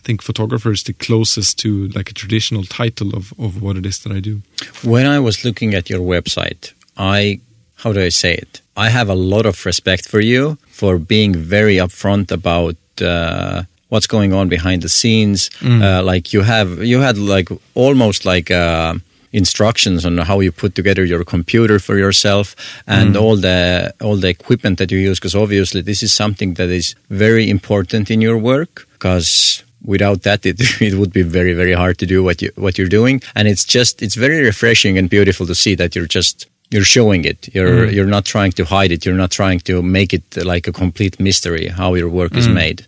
[0.04, 4.00] think photographer is the closest to like a traditional title of, of what it is
[4.00, 4.42] that I do.
[4.84, 7.40] When I was looking at your website, I,
[7.78, 8.62] how do I say it?
[8.76, 14.08] I have a lot of respect for you for being very upfront about uh, what's
[14.08, 15.50] going on behind the scenes.
[15.60, 15.82] Mm.
[15.82, 18.96] Uh, like you have, you had like almost like uh,
[19.32, 22.56] instructions on how you put together your computer for yourself
[22.88, 23.22] and mm.
[23.22, 25.20] all the all the equipment that you use.
[25.20, 28.88] Because obviously, this is something that is very important in your work.
[28.94, 32.78] Because without that it, it would be very very hard to do what you what
[32.78, 33.22] you're doing.
[33.36, 37.26] And it's just it's very refreshing and beautiful to see that you're just you're showing
[37.26, 37.54] it.
[37.54, 37.94] You're mm.
[37.94, 39.06] you're not trying to hide it.
[39.06, 42.40] You're not trying to make it like a complete mystery how your work mm.
[42.40, 42.86] is made.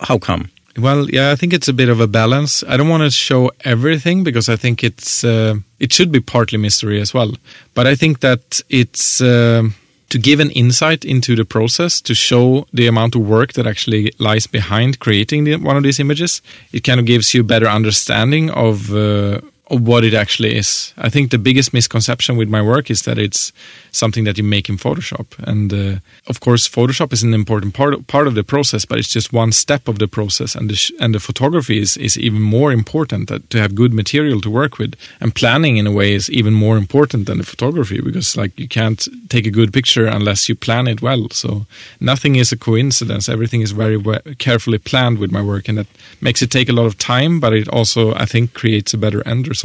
[0.00, 0.50] How come?
[0.76, 2.62] Well yeah i think it's a bit of a balance.
[2.68, 6.58] I don't want to show everything because i think it's uh, it should be partly
[6.58, 7.32] mystery as well.
[7.74, 9.62] But i think that it's uh,
[10.08, 14.12] to give an insight into the process to show the amount of work that actually
[14.18, 16.42] lies behind creating the, one of these images.
[16.72, 20.94] It kind of gives you a better understanding of uh, what it actually is.
[20.96, 23.52] I think the biggest misconception with my work is that it's
[23.92, 27.94] something that you make in Photoshop, and uh, of course, Photoshop is an important part
[27.94, 30.76] of, part of the process, but it's just one step of the process, and the
[30.76, 34.50] sh- and the photography is is even more important that, to have good material to
[34.50, 38.36] work with, and planning in a way is even more important than the photography because
[38.36, 41.28] like you can't take a good picture unless you plan it well.
[41.30, 41.66] So
[42.00, 45.88] nothing is a coincidence; everything is very well, carefully planned with my work, and that
[46.20, 49.22] makes it take a lot of time, but it also I think creates a better
[49.28, 49.57] end result.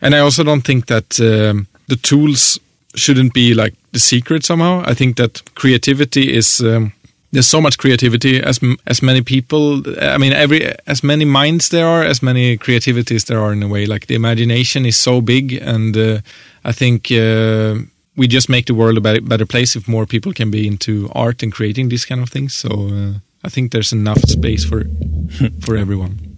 [0.00, 2.58] And I also don't think that um, the tools
[2.94, 4.82] shouldn't be like the secret somehow.
[4.86, 6.92] I think that creativity is um,
[7.32, 9.82] there's so much creativity as as many people.
[10.00, 13.68] I mean, every as many minds there are, as many creativities there are in a
[13.68, 13.86] way.
[13.86, 16.20] Like the imagination is so big, and uh,
[16.64, 17.10] I think.
[17.10, 20.66] Uh, we just make the world a better, better, place if more people can be
[20.66, 22.52] into art and creating these kind of things.
[22.52, 24.84] So uh, I think there's enough space for
[25.60, 26.29] for everyone.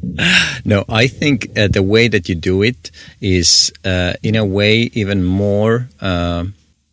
[0.65, 4.91] No, I think uh, the way that you do it is, uh, in a way,
[4.95, 6.45] even more uh,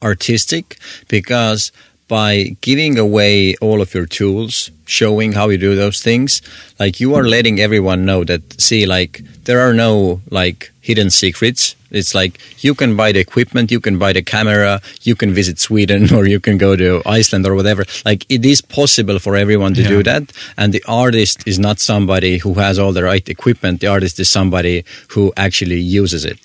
[0.01, 1.71] artistic because
[2.09, 6.41] by giving away all of your tools, showing how you do those things,
[6.79, 11.75] like you are letting everyone know that, see, like, there are no, like, hidden secrets.
[11.91, 15.59] It's like you can buy the equipment, you can buy the camera, you can visit
[15.59, 17.83] Sweden or you can go to Iceland or whatever.
[18.05, 19.95] Like it is possible for everyone to yeah.
[19.95, 20.23] do that.
[20.57, 23.81] And the artist is not somebody who has all the right equipment.
[23.81, 26.39] The artist is somebody who actually uses it.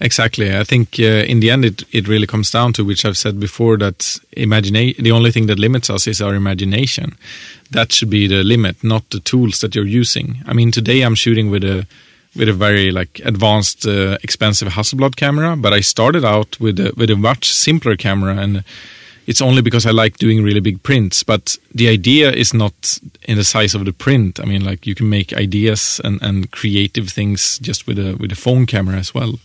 [0.00, 0.54] Exactly.
[0.54, 3.40] I think uh, in the end, it, it really comes down to, which I've said
[3.40, 7.16] before, that imagine the only thing that limits us is our imagination.
[7.70, 10.42] That should be the limit, not the tools that you're using.
[10.46, 11.86] I mean, today I'm shooting with a
[12.36, 16.92] with a very like advanced, uh, expensive Hasselblad camera, but I started out with a,
[16.94, 18.62] with a much simpler camera, and
[19.26, 21.22] it's only because I like doing really big prints.
[21.22, 24.38] But the idea is not in the size of the print.
[24.38, 28.30] I mean, like you can make ideas and, and creative things just with a with
[28.30, 29.38] a phone camera as well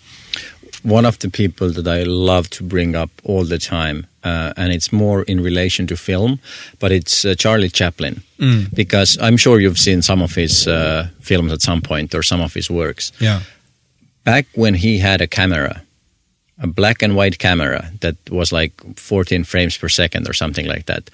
[0.84, 4.72] one of the people that I love to bring up all the time, uh, and
[4.72, 6.39] it's more in relation to film,
[6.80, 8.24] but it's uh, Charlie Chaplin.
[8.39, 8.74] Mm.
[8.74, 12.41] Because I'm sure you've seen some of his uh, films at some point or some
[12.41, 13.12] of his works.
[13.20, 13.41] Yeah.
[14.24, 15.82] Back when he had a camera,
[16.60, 20.86] a black and white camera that was like 14 frames per second or something like
[20.86, 21.06] that.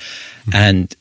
[0.48, 0.56] Mm.
[0.56, 0.96] And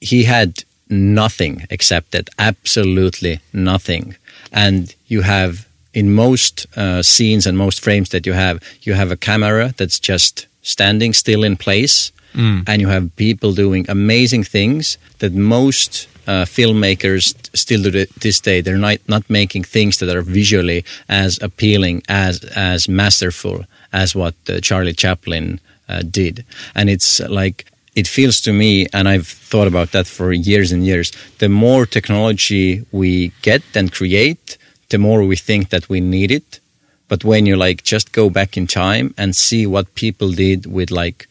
[0.00, 4.16] he had nothing except that, absolutely nothing.
[4.52, 9.10] And you have in most uh, scenes and most frames that you have, you have
[9.10, 12.64] a camera that's just standing still in place, mm.
[12.66, 18.40] and you have people doing amazing things that most uh, filmmakers still do to this
[18.40, 24.14] day they're not not making things that are visually as appealing as as masterful as
[24.14, 29.26] what uh, Charlie Chaplin uh, did, and it's like it feels to me, and I've
[29.26, 31.12] thought about that for years and years.
[31.38, 34.56] The more technology we get and create,
[34.92, 36.60] the more we think that we need it.
[37.08, 40.90] But when you like just go back in time and see what people did with
[40.90, 41.28] like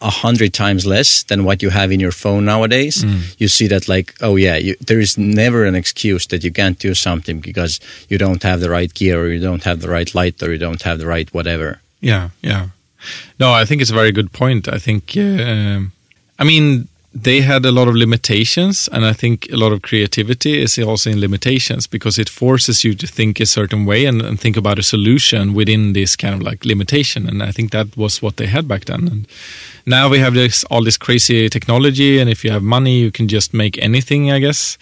[0.00, 3.34] a hundred times less than what you have in your phone nowadays, mm.
[3.38, 6.78] you see that like, oh yeah, you, there is never an excuse that you can't
[6.78, 10.14] do something because you don't have the right gear or you don't have the right
[10.14, 11.80] light or you don't have the right whatever.
[12.00, 12.68] Yeah, yeah.
[13.38, 14.68] No, I think it's a very good point.
[14.68, 15.80] I think, uh,
[16.38, 20.60] I mean, they had a lot of limitations and i think a lot of creativity
[20.60, 24.38] is also in limitations because it forces you to think a certain way and, and,
[24.38, 27.26] think about a solution within this kind of like limitation.
[27.26, 29.08] And i think that was what they had back then.
[29.08, 29.26] And
[29.86, 33.26] now we have this all this crazy technology and if you have money you can
[33.26, 34.78] just make anything i guess.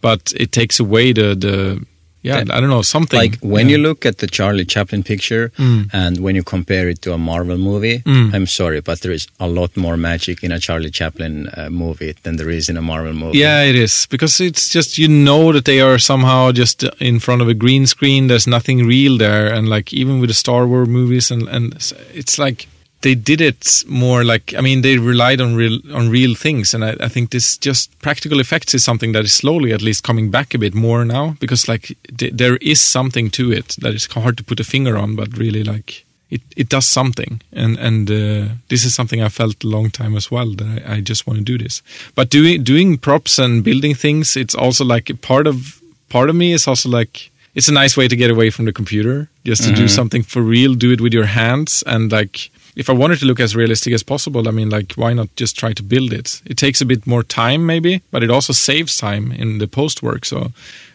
[0.00, 1.84] But it takes away the the
[2.28, 3.18] yeah, I don't know something.
[3.18, 3.76] Like when yeah.
[3.76, 5.88] you look at the Charlie Chaplin picture mm.
[5.92, 8.34] and when you compare it to a Marvel movie, mm.
[8.34, 12.14] I'm sorry, but there is a lot more magic in a Charlie Chaplin uh, movie
[12.22, 13.38] than there is in a Marvel movie.
[13.38, 17.42] Yeah, it is because it's just you know that they are somehow just in front
[17.42, 18.26] of a green screen.
[18.26, 21.74] There's nothing real there, and like even with the Star Wars movies, and and
[22.14, 22.68] it's like
[23.02, 26.84] they did it more like I mean they relied on real on real things, and
[26.84, 30.30] I, I, think this just practical effects is something that is slowly at least coming
[30.30, 34.06] back a bit more now because like th- there is something to it that is
[34.06, 38.10] hard to put a finger on, but really like it, it does something, and and
[38.10, 41.26] uh, this is something I felt a long time as well that I, I just
[41.26, 41.82] want to do this.
[42.14, 46.52] But doing doing props and building things, it's also like part of part of me
[46.52, 49.70] is also like it's a nice way to get away from the computer just to
[49.70, 49.82] mm-hmm.
[49.82, 53.26] do something for real do it with your hands and like if I wanted to
[53.26, 56.40] look as realistic as possible, I mean, like, why not just try to build it?
[56.46, 60.02] It takes a bit more time, maybe, but it also saves time in the post
[60.02, 60.24] work.
[60.24, 60.52] So,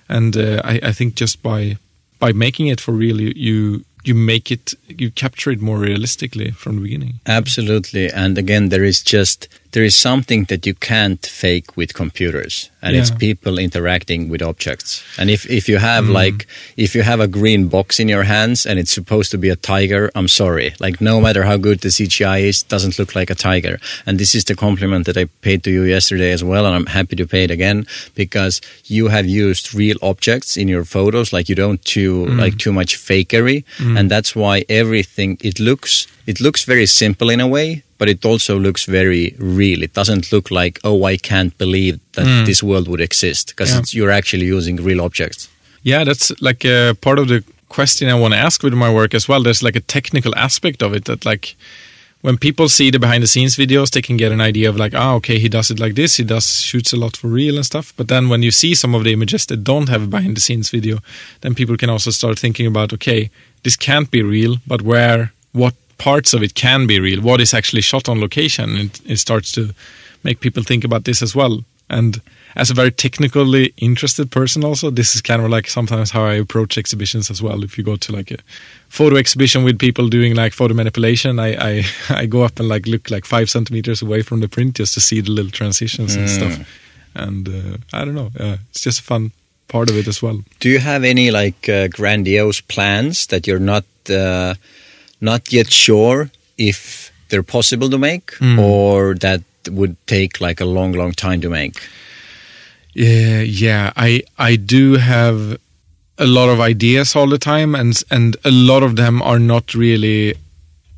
[0.09, 1.77] and uh, I, I, think just by
[2.19, 6.51] by making it for real, you, you you make it, you capture it more realistically
[6.51, 7.19] from the beginning.
[7.25, 12.69] Absolutely, and again, there is just there is something that you can't fake with computers
[12.85, 15.01] and it's people interacting with objects.
[15.17, 16.13] And if, if you have Mm.
[16.23, 16.39] like
[16.85, 19.55] if you have a green box in your hands and it's supposed to be a
[19.55, 20.69] tiger i'm sorry.
[20.85, 23.75] Like no matter how good the cgi is doesn't look like a tiger.
[24.05, 26.89] And this is the compliment that i paid to you yesterday as well and i'm
[26.99, 27.77] happy to pay it again
[28.15, 28.55] because
[28.95, 32.91] you have used real objects in your photos like you don't too like too much
[33.09, 33.63] fakery.
[33.97, 35.93] And that's why everything it looks
[36.31, 39.23] it looks very simple in a way but it also looks very
[39.59, 43.71] real it doesn't look like oh i can't believe that this world would exist because
[43.73, 43.81] Yeah.
[43.97, 45.49] you're actually using real objects
[45.91, 47.39] Yeah, that's like a part of the
[47.77, 49.43] question I want to ask with my work as well.
[49.43, 51.45] There's like a technical aspect of it that like
[52.25, 54.93] when people see the behind the scenes videos, they can get an idea of like,
[55.03, 56.17] ah, okay, he does it like this.
[56.19, 57.91] He does shoots a lot for real and stuff.
[57.97, 60.41] But then when you see some of the images that don't have a behind the
[60.41, 60.97] scenes video,
[61.41, 63.29] then people can also start thinking about, okay,
[63.63, 65.73] this can't be real, but where, what
[66.03, 67.21] parts of it can be real?
[67.21, 68.75] What is actually shot on location?
[68.75, 69.73] And it starts to
[70.21, 71.63] make people think about this as well.
[71.89, 72.21] And
[72.55, 76.33] as a very technically interested person, also, this is kind of like sometimes how I
[76.33, 77.63] approach exhibitions as well.
[77.63, 78.37] If you go to like a
[78.89, 81.83] photo exhibition with people doing like photo manipulation, I I,
[82.21, 84.99] I go up and like look like five centimeters away from the print just to
[84.99, 86.59] see the little transitions and stuff.
[87.15, 89.31] And uh, I don't know, uh, it's just a fun
[89.67, 90.39] part of it as well.
[90.59, 94.53] do you have any like uh, grandiose plans that you're not uh,
[95.23, 98.59] not yet sure if they're possible to make mm.
[98.59, 101.77] or that would take like a long long time to make
[102.93, 103.91] Yeah, yeah.
[103.95, 105.57] I I do have
[106.17, 109.73] a lot of ideas all the time, and and a lot of them are not
[109.73, 110.35] really.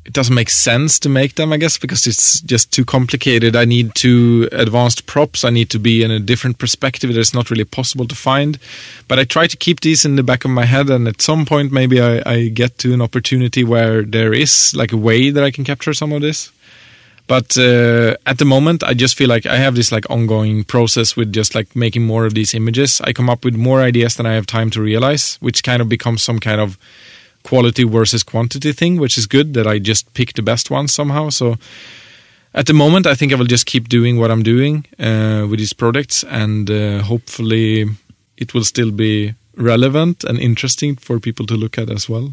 [0.06, 3.56] It doesn't make sense to make them, I guess, because it's just too complicated.
[3.56, 5.44] I need too advanced props.
[5.44, 8.58] I need to be in a different perspective that is not really possible to find.
[9.08, 11.44] But I try to keep these in the back of my head, and at some
[11.44, 15.42] point, maybe I, I get to an opportunity where there is like a way that
[15.42, 16.52] I can capture some of this
[17.26, 21.16] but uh, at the moment i just feel like i have this like ongoing process
[21.16, 24.26] with just like making more of these images i come up with more ideas than
[24.26, 26.78] i have time to realize which kind of becomes some kind of
[27.48, 31.24] quality versus quantity thing which is good that i just pick the best ones somehow.
[31.30, 31.46] So
[32.60, 34.74] at the moment i think i will just keep doing what i'm doing
[35.08, 37.66] uh, with these products and uh, hopefully
[38.36, 39.34] it will still be
[39.72, 42.26] relevant and interesting for people to look at as well.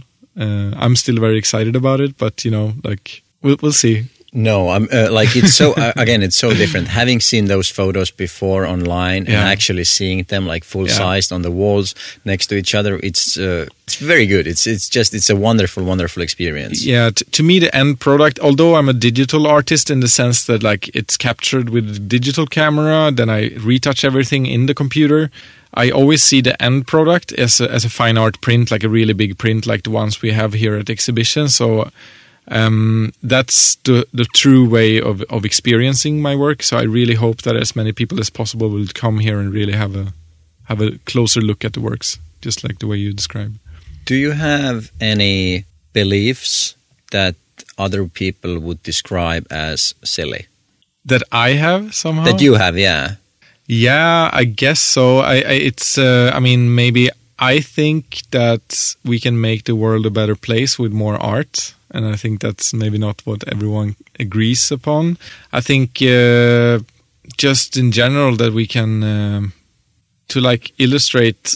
[0.43, 3.95] Uh, i'm still very excited about it but you know like we'll, we'll see
[4.35, 6.87] No, I'm uh, like it's so uh, again it's so different.
[7.01, 10.93] Having seen those photos before online and actually seeing them like full Yeah.
[10.97, 11.93] sized on the walls
[12.25, 14.47] next to each other, it's uh, it's very good.
[14.47, 16.83] It's it's just it's a wonderful wonderful experience.
[16.83, 20.45] yeah t- to me the end product although i'm a digital artist in the sense
[20.45, 25.29] that like it's captured with a digital camera then i retouch everything in the computer
[25.73, 28.89] i always see the end product as a, as a fine art print like a
[28.89, 31.89] really big print like the ones we have here at exhibition so
[32.47, 37.41] um, that's the the true way of, of experiencing my work so i really hope
[37.43, 40.13] that as many people as possible will come here and really have a
[40.65, 43.53] have a closer look at the works just like the way you describe
[44.05, 45.63] Do you have any
[45.93, 46.75] beliefs
[47.11, 47.35] that
[47.77, 50.47] other people would describe as silly?
[51.05, 53.15] that i have somehow That you have, yeah.
[53.67, 55.19] Yeah, I guess so.
[55.19, 60.05] I, I it's uh, I mean maybe I think that we can make the world
[60.05, 64.71] a better place with more art and I think that's maybe not what everyone agrees
[64.71, 65.17] upon.
[65.51, 66.79] I think uh,
[67.37, 69.53] just in general that we can um
[70.27, 71.55] to like illustrate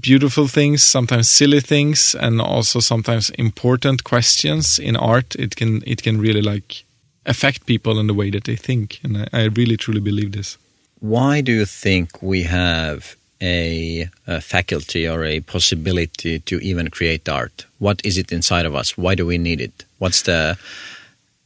[0.00, 6.02] beautiful things, sometimes silly things and also sometimes important questions in art it can it
[6.02, 6.84] can really like
[7.24, 10.58] affect people in the way that they think and I, I really truly believe this.
[11.00, 17.28] Why do you think we have a, a faculty or a possibility to even create
[17.28, 17.65] art?
[17.78, 18.96] What is it inside of us?
[18.96, 19.84] Why do we need it?
[19.98, 20.58] What's the?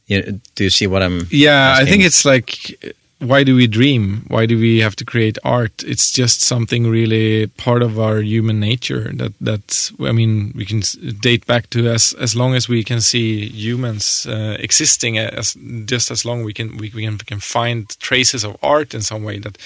[0.07, 1.27] You know, do you see what I'm?
[1.29, 2.75] Yeah, I think it's like,
[3.21, 4.25] why do we dream?
[4.27, 5.83] Why do we have to create art?
[5.85, 9.11] It's just something really part of our human nature.
[9.13, 10.81] That that I mean, we can
[11.19, 15.19] date back to as as long as we can see humans uh, existing.
[15.19, 15.55] As
[15.85, 19.01] just as long we can we, we can we can find traces of art in
[19.01, 19.57] some way that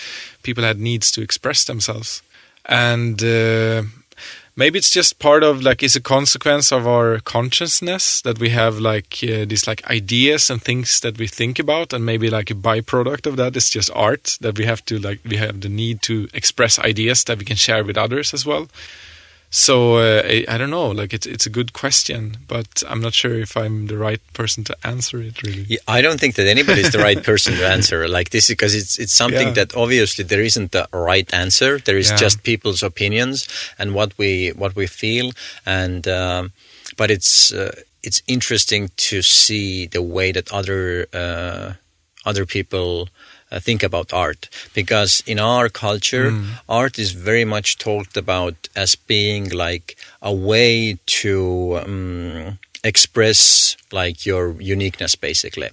[0.43, 2.21] people had needs to express themselves,
[2.65, 3.23] and.
[3.23, 3.83] Uh,
[4.55, 8.79] maybe it's just part of like it's a consequence of our consciousness that we have
[8.79, 12.55] like uh, these like ideas and things that we think about and maybe like a
[12.55, 16.01] byproduct of that is just art that we have to like we have the need
[16.01, 18.67] to express ideas that we can share with others as well
[19.57, 19.73] so
[20.05, 22.21] uh, I, I don't know like it's it's a good question
[22.53, 26.01] but i'm not sure if i'm the right person to answer it really Yeah, I
[26.05, 29.47] don't think that anybody's the right person to answer like this because it's it's something
[29.47, 29.53] Yeah.
[29.59, 31.71] that obviously there isn't the right answer.
[31.87, 32.19] There is Yeah.
[32.25, 33.47] just people's opinions
[33.79, 35.27] and what we what we feel,
[35.65, 36.51] and um,
[36.97, 37.71] but it's uh,
[38.07, 41.67] it's interesting to see the way that other uh,
[42.29, 43.07] other people
[43.55, 44.49] uh, think about art.
[44.73, 46.45] Because in our culture Mm.
[46.67, 54.25] art is very much talked about as being like a way to um, express like
[54.25, 55.69] your uniqueness basically.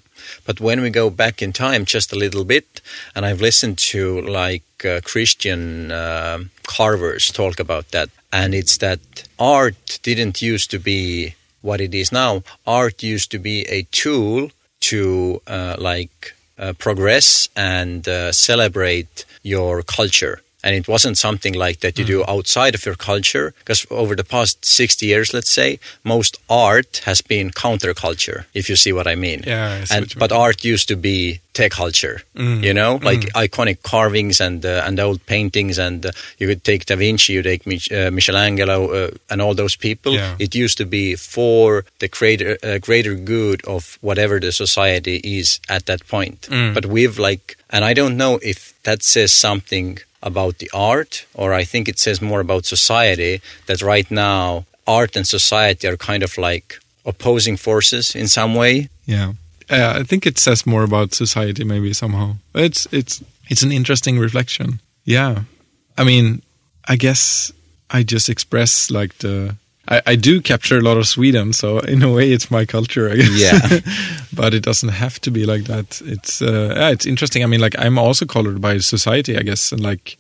[0.47, 2.81] But when we go back in time just a little bit
[3.15, 6.39] and i've listened to like uh, christian uh,
[6.77, 9.01] carvers talk about that and it's that
[9.39, 12.43] art didn't used to be what it is now.
[12.67, 14.51] Art used to be a tool
[14.91, 16.35] to uh, like
[16.79, 20.37] progress and uh, celebrate your culture.
[20.65, 24.25] And it wasn't something like that you do outside of your culture, because over the
[24.25, 29.17] past 60 years, let's say, most art has been counterculture, if you see what I
[29.17, 29.43] mean.
[29.47, 30.41] Yeah, I and but mean.
[30.41, 35.27] art used to be tech culture, you know, like iconic carvings and uh, and old
[35.27, 39.43] paintings, and uh, you could take Da Vinci, you take Mich- uh, Michelangelo, uh, and
[39.43, 40.13] all those people.
[40.15, 40.37] Yeah.
[40.39, 45.61] It used to be for the greater uh, greater good of whatever the society is
[45.69, 46.43] at that point.
[46.43, 46.75] Mm.
[46.75, 51.53] But we've like, and I don't know if that says something about the art, or
[51.53, 53.41] I think it says more about society.
[53.67, 58.89] That right now, art and society are kind of like opposing forces in some way.
[59.07, 59.33] Yeah,
[59.71, 62.37] uh, I think it says more about society, maybe somehow.
[62.55, 64.81] It's it's it's an interesting reflection.
[65.05, 65.43] Yeah,
[65.99, 66.43] I mean,
[66.89, 67.53] I guess
[67.91, 69.57] I just express like the.
[69.89, 73.11] I, I do capture a lot of Sweden, so in a way, it's my culture,
[73.11, 73.41] I guess.
[73.41, 73.81] Yeah.
[74.33, 76.01] but it doesn't have to be like that.
[76.05, 77.43] It's uh, yeah, it's interesting.
[77.43, 80.19] I mean, like I'm also colored by society, I guess, and like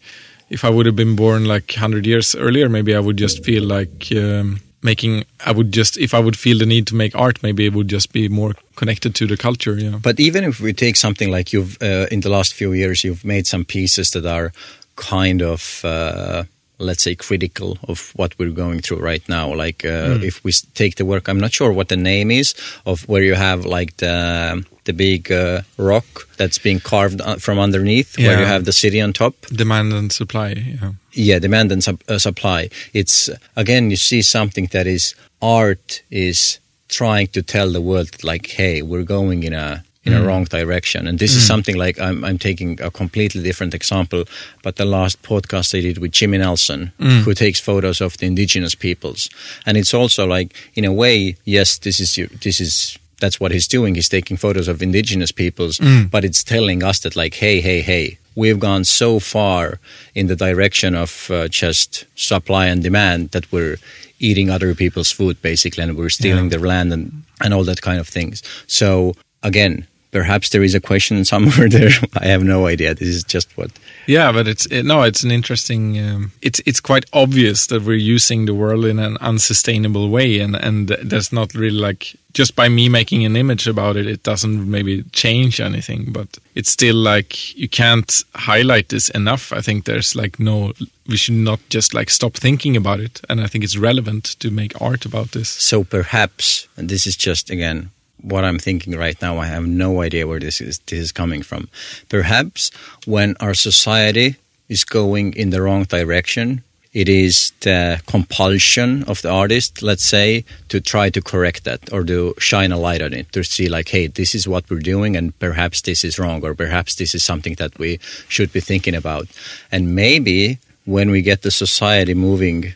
[0.50, 3.62] if I would have been born like hundred years earlier, maybe I would just feel
[3.62, 5.24] like um, making.
[5.46, 7.88] I would just if I would feel the need to make art, maybe it would
[7.88, 9.78] just be more connected to the culture.
[9.78, 9.98] Yeah.
[10.02, 13.24] But even if we take something like you've uh, in the last few years, you've
[13.24, 14.52] made some pieces that are
[14.96, 15.82] kind of.
[15.84, 16.44] Uh,
[16.82, 20.96] let's say critical of what we're going through right now like uh, if we take
[20.96, 22.54] the work i'm not sure what the name is
[22.84, 27.58] of where you have like the the big uh, rock that's being carved uh, from
[27.58, 30.50] underneath where you have the city on top Demand and supply.
[30.52, 30.92] Yeah.
[31.12, 36.58] yeah demand and uh, supply it's again you see something that is art is
[36.88, 40.26] trying to tell the world like hey we're going in a in a mm.
[40.26, 41.06] wrong direction.
[41.06, 41.46] And this is mm.
[41.46, 44.24] something like I'm, I'm taking a completely different example
[44.62, 47.20] but the last podcast i did with jimmy nelson mm.
[47.22, 49.30] who takes photos of the indigenous peoples.
[49.66, 53.68] And it's also like in a way yes this is this is that's what he's
[53.68, 53.94] doing.
[53.94, 55.78] He's taking photos of indigenous peoples
[56.10, 59.78] but it's telling us that like hey hey hey we've gone so far
[60.14, 63.76] in the direction of uh, just supply and demand that we're
[64.18, 68.00] eating other people's food basically and we're stealing their land and, and all that kind
[68.00, 68.42] of things.
[68.66, 71.90] So again perhaps there is a question somewhere there
[72.20, 73.70] i have no idea this is just what
[74.06, 75.98] Yeah, but it's it, no, it's an interesting.
[75.98, 80.56] Um, it's it's quite obvious that we're using the world in an unsustainable way, and
[80.56, 84.70] and there's not really like just by me making an image about it, it doesn't
[84.70, 89.52] maybe change anything, but it's still like you can't highlight this enough.
[89.52, 90.72] I think there's like no,
[91.06, 94.50] we should not just like stop thinking about it, and I think it's relevant to
[94.50, 95.48] make art about this.
[95.48, 97.90] so perhaps and this is just again
[98.22, 101.42] what i'm thinking right now i have no idea where this is this is coming
[101.42, 101.68] from.
[102.08, 102.70] Perhaps
[103.06, 104.36] when our society
[104.68, 106.62] is going in the wrong direction
[106.92, 112.04] it is the compulsion of the artist let's say to try to correct that or
[112.04, 115.16] to shine a light on it to see like hey this is what we're doing
[115.16, 117.98] and perhaps this is wrong or perhaps this is something that we
[118.28, 119.26] should be thinking about.
[119.70, 122.74] And maybe when we get the society moving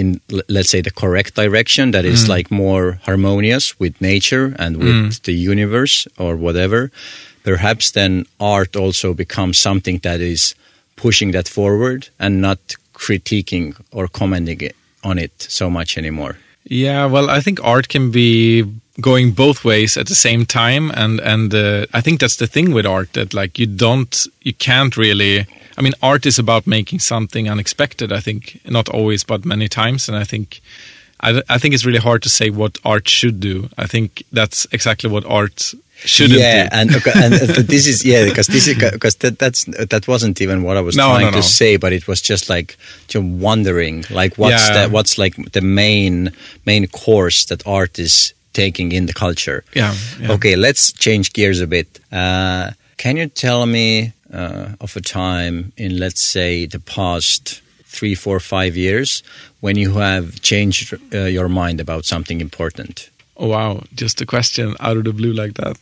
[0.00, 5.22] in let's say the correct direction that is like more harmonious with nature and with
[5.22, 6.90] the universe or whatever
[7.50, 10.54] perhaps then art also becomes something that is
[10.96, 12.58] pushing that forward and not
[12.92, 14.60] critiquing or commenting
[15.02, 16.34] on it so much anymore
[16.68, 18.64] Yeah, well, I think art can be
[19.00, 22.74] going both ways at the same time, and and uh, I think that's the thing
[22.74, 25.46] with art that like you don't, you can't really.
[25.78, 28.12] I mean, art is about making something unexpected.
[28.12, 30.60] I think not always, but many times, and I think.
[31.18, 33.70] I, I think it's really hard to say what art should do.
[33.78, 35.72] I think that's exactly what art
[36.04, 36.76] shouldn't yeah do.
[36.76, 40.62] and and uh, this is yeah because this is because that that's that wasn't even
[40.62, 42.76] what i was No, trying no, to say but it was just like
[43.08, 44.86] just wondering like what's Yeah.
[44.88, 46.32] the what's like the main
[46.66, 50.32] main course that art is taking in the culture Yeah, yeah.
[50.34, 55.72] okay let's change gears a bit uh, can you tell me uh, of a time
[55.76, 59.22] in let's say the past three four five years
[59.60, 63.82] when you have changed uh, your mind about something important Oh wow!
[63.94, 65.76] Just a question out of the blue like that.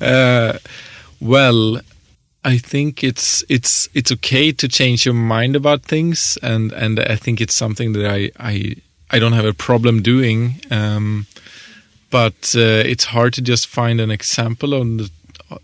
[0.00, 0.58] uh,
[1.20, 1.80] well,
[2.44, 7.16] I think it's it's it's okay to change your mind about things, and and I
[7.16, 8.76] think it's something that I I
[9.10, 10.60] I don't have a problem doing.
[10.70, 11.26] Um,
[12.10, 15.10] but uh, it's hard to just find an example on the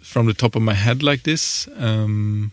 [0.01, 1.68] from the top of my head like this.
[1.76, 2.53] Um,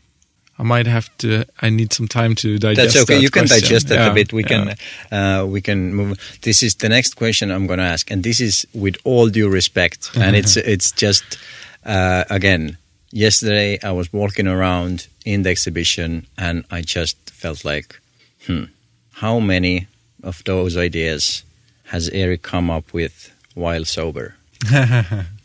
[0.60, 1.46] I might have to.
[1.62, 2.94] I need some time to digest.
[2.94, 3.16] That's okay.
[3.16, 3.62] That you can question.
[3.62, 4.34] digest it Yeah, a bit.
[4.34, 4.48] We yeah.
[4.48, 4.76] can
[5.12, 6.18] uh, we can move.
[6.42, 9.50] This is the next question I'm going to ask, and this is with all due
[9.50, 11.38] respect, and it's it's just
[11.86, 12.78] uh, again.
[13.12, 18.02] Yesterday, I was walking around in the exhibition, and I just felt like,
[18.46, 18.66] hmm,
[19.14, 19.88] how many
[20.24, 21.44] of those ideas
[21.86, 24.36] has Eric come up with while sober?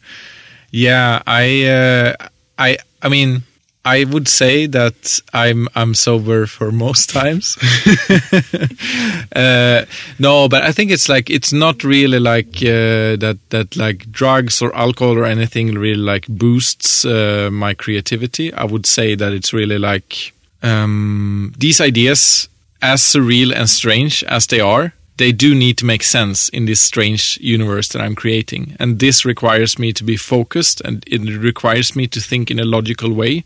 [0.72, 3.42] Yeah, I, uh, I, I mean,
[3.84, 7.56] I would say that I'm I'm sober for most times.
[9.36, 9.84] uh,
[10.18, 14.62] no, but I think it's like it's not really like uh, that that like drugs
[14.62, 18.52] or alcohol or anything really like boosts uh, my creativity.
[18.54, 22.48] I would say that it's really like um, these ideas,
[22.80, 26.80] as surreal and strange as they are, they do need to make sense in this
[26.80, 28.76] strange universe that I'm creating.
[28.78, 32.64] And this requires me to be focused and it requires me to think in a
[32.64, 33.44] logical way,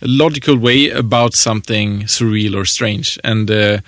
[0.00, 3.18] a logical way about something surreal or strange.
[3.22, 3.78] And uh,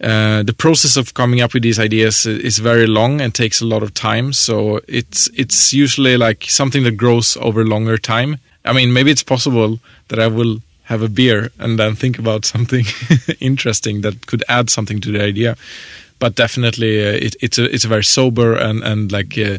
[0.00, 3.66] uh, the process of coming up with these ideas is very long and takes a
[3.66, 4.32] lot of time.
[4.32, 8.38] So it's it's usually like something that grows over longer time.
[8.64, 12.44] I mean, maybe it's possible that I will have a beer and then think about
[12.44, 12.84] something
[13.40, 15.56] interesting that could add something to the idea
[16.18, 19.58] but definitely uh, it, it's a it's a very sober and and like uh,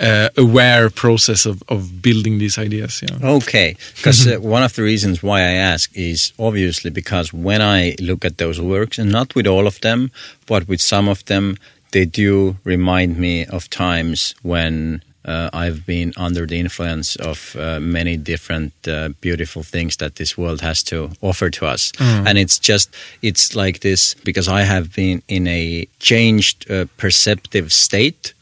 [0.00, 3.02] uh, aware process of, of building these ideas.
[3.02, 3.18] Yeah.
[3.22, 7.96] Okay, because uh, one of the reasons why I ask is obviously because when I
[8.00, 10.10] look at those works, and not with all of them,
[10.46, 11.56] but with some of them,
[11.92, 17.78] they do remind me of times when uh, I've been under the influence of uh,
[17.80, 21.92] many different uh, beautiful things that this world has to offer to us.
[22.26, 22.88] And it's just,
[23.20, 28.34] it's like this because I have been in a changed uh, perceptive state,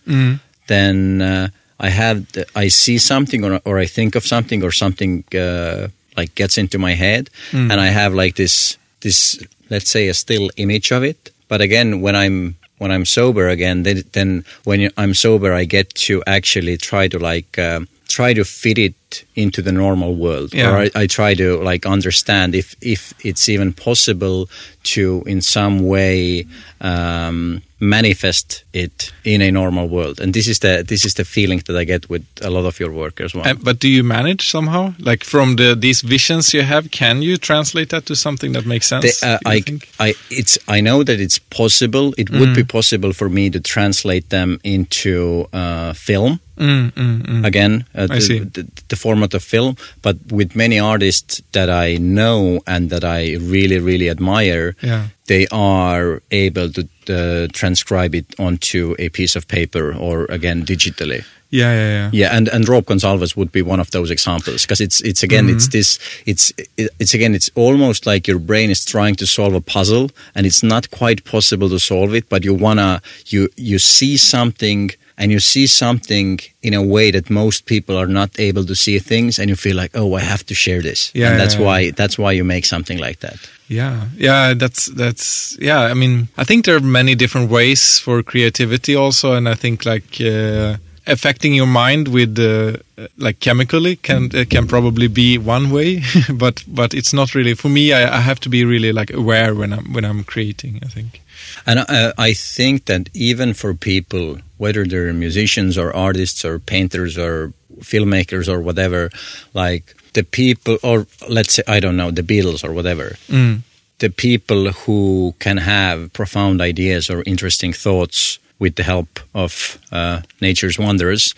[0.69, 1.49] then uh,
[1.81, 5.89] I have, the, I see something or, or I think of something or something uh,
[6.17, 7.29] like gets into my head.
[7.53, 9.39] And I have like this, this,
[9.71, 11.31] let's say a still image of it.
[11.49, 15.95] But again, when I'm when I'm sober again, then, then when I'm sober, I get
[16.07, 20.71] to actually try to like um try to fit it into the normal world, Yeah.
[20.71, 24.49] or I, I try to like understand if if it's even possible
[24.95, 26.47] to in some way
[26.81, 30.21] um, manifest it in a normal world.
[30.21, 32.79] And this is the this is the feeling that I get with a lot of
[32.81, 33.47] your work as well.
[33.49, 36.91] Uh, but do you manage somehow, like from the these visions you have?
[36.91, 39.21] Can you translate that to something that makes sense?
[39.21, 39.89] They, uh, I, think?
[39.99, 42.13] I, it's, I know that it's possible.
[42.17, 46.41] It would be possible for me to translate them into uh, film.
[46.57, 47.45] Mm, mm, mm.
[47.47, 48.39] Again, uh, I the, see.
[48.39, 53.37] The, the format of film, but with many artists that I know and that I
[53.37, 55.09] really, really admire, Yeah.
[55.27, 61.25] they are able to uh, transcribe it onto a piece of paper or again digitally.
[61.51, 62.11] Yeah, yeah, yeah.
[62.13, 65.49] Yeah, and and Rob Gonsalves would be one of those examples because it's it's again
[65.49, 66.53] it's this it's
[66.99, 70.63] it's again it's almost like your brain is trying to solve a puzzle and it's
[70.63, 75.41] not quite possible to solve it, but you wanna you you see something and you
[75.41, 79.49] see something in a way that most people are not able to see things and
[79.49, 81.67] you feel like oh I have to share this Yeah, and that's yeah, yeah.
[81.67, 83.37] why that's why you make something like that.
[83.69, 85.91] Yeah, yeah, that's that's yeah.
[85.91, 89.85] I mean, I think there are many different ways for creativity also, and I think
[89.85, 90.77] like uh,
[91.07, 92.79] affecting your mind with uh,
[93.19, 96.03] like chemically can uh, can probably be one way,
[96.33, 97.93] but but it's not really for me.
[97.93, 100.81] I, I have to be really like aware when I'm when I'm creating.
[100.83, 101.21] I think.
[101.67, 107.17] And uh, I think that even for people, whether they're musicians or artists or painters
[107.19, 109.11] or filmmakers or whatever,
[109.55, 113.61] like the people, or let's say, I don't know, the Beatles or whatever, Mm.
[113.99, 120.23] the people who can have profound ideas or interesting thoughts with the help of uh,
[120.41, 121.35] nature's wonders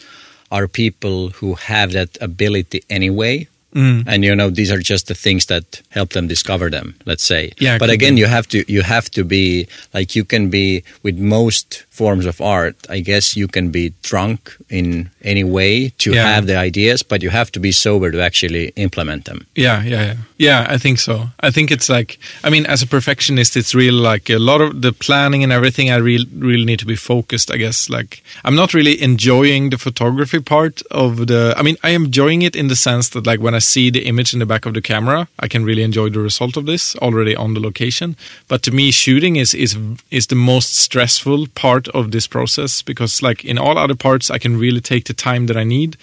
[0.50, 3.48] are people who have that ability anyway.
[3.74, 4.04] Mm.
[4.06, 6.94] And you know these are just the things that help them discover them.
[7.04, 8.20] Let's say, Yeah, But again, be.
[8.20, 12.40] you have to you have to be like you can be with most forms of
[12.40, 12.76] art.
[12.88, 16.34] I guess you can be drunk in any way to Yeah.
[16.34, 19.46] have the ideas, but you have to be sober to actually implement them.
[19.54, 20.14] Yeah, yeah, yeah.
[20.38, 21.14] Yeah, I think so.
[21.40, 24.80] I think it's like, I mean, as a perfectionist, it's real like a lot of
[24.82, 25.90] the planning and everything.
[25.90, 27.50] I really, really need to be focused.
[27.50, 31.54] I guess like I'm not really enjoying the photography part of the.
[31.58, 34.06] I mean, I am enjoying it in the sense that like when I see the
[34.06, 36.96] image in the back of the camera, I can really enjoy the result of this
[36.96, 38.16] already on the location.
[38.48, 39.76] But to me, shooting is is
[40.10, 44.38] is the most stressful part of this process because like in all other parts, I
[44.38, 45.96] can really take the time that I need.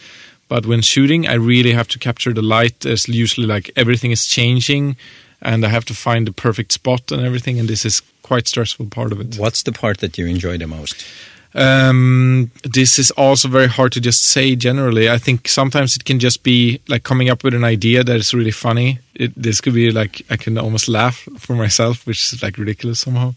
[0.47, 2.81] But when shooting, I really have to capture the light.
[2.81, 4.95] There's usually like everything is changing,
[5.41, 7.59] and I have to find the perfect spot and everything.
[7.59, 9.37] And this is quite stressful part of it.
[9.37, 11.05] What's the part that you enjoy the most?
[11.55, 15.09] Um, this is also very hard to just say generally.
[15.09, 18.33] I think sometimes it can just be like coming up with an idea that is
[18.33, 18.99] really funny.
[19.15, 22.99] It, this could be like I can almost laugh for myself, which is like ridiculous
[22.99, 23.35] somehow.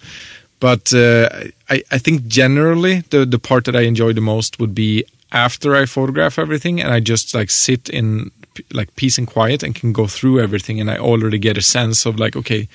[0.59, 1.29] But uh,
[1.71, 5.77] I, I think generally the the part that I enjoy the most would be after
[5.77, 8.33] I photograph everything and I just like sit in
[8.73, 12.05] like peace and quiet and can go through everything and I already get a sense
[12.05, 12.66] of like okay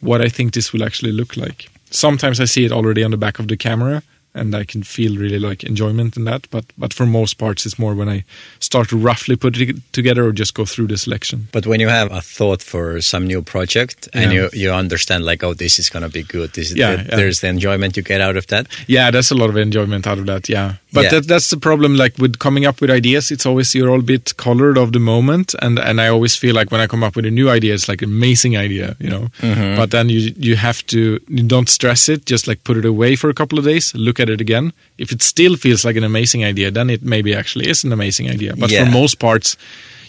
[0.00, 1.68] what I think this will actually look like.
[1.90, 4.02] Sometimes I see it already on the back of the camera
[4.34, 6.48] and I can feel really like enjoyment in that.
[6.50, 8.24] But but for most parts, it's more when I
[8.58, 11.48] start to roughly put it together or just go through the selection.
[11.52, 14.42] But when you have a thought for some new project and yeah.
[14.42, 17.16] you you understand like oh this is gonna be good, this yeah, the, yeah.
[17.16, 18.66] there's the enjoyment you get out of that.
[18.86, 20.48] Yeah, there's a lot of enjoyment out of that.
[20.48, 21.96] Yeah, but that, that's the problem.
[21.96, 25.00] Like with coming up with ideas, it's always you're all a bit colored of the
[25.00, 27.74] moment, and and I always feel like when I come up with a new idea,
[27.74, 29.28] it's like an amazing idea, you know.
[29.40, 29.76] Mm-hmm.
[29.76, 33.16] But then you you have to you don't stress it, just like put it away
[33.16, 34.72] for a couple of days, look at it again.
[34.98, 38.30] If it still feels like an amazing idea, then it maybe actually is an amazing
[38.30, 38.54] idea.
[38.56, 38.84] But yeah.
[38.84, 39.56] for most parts,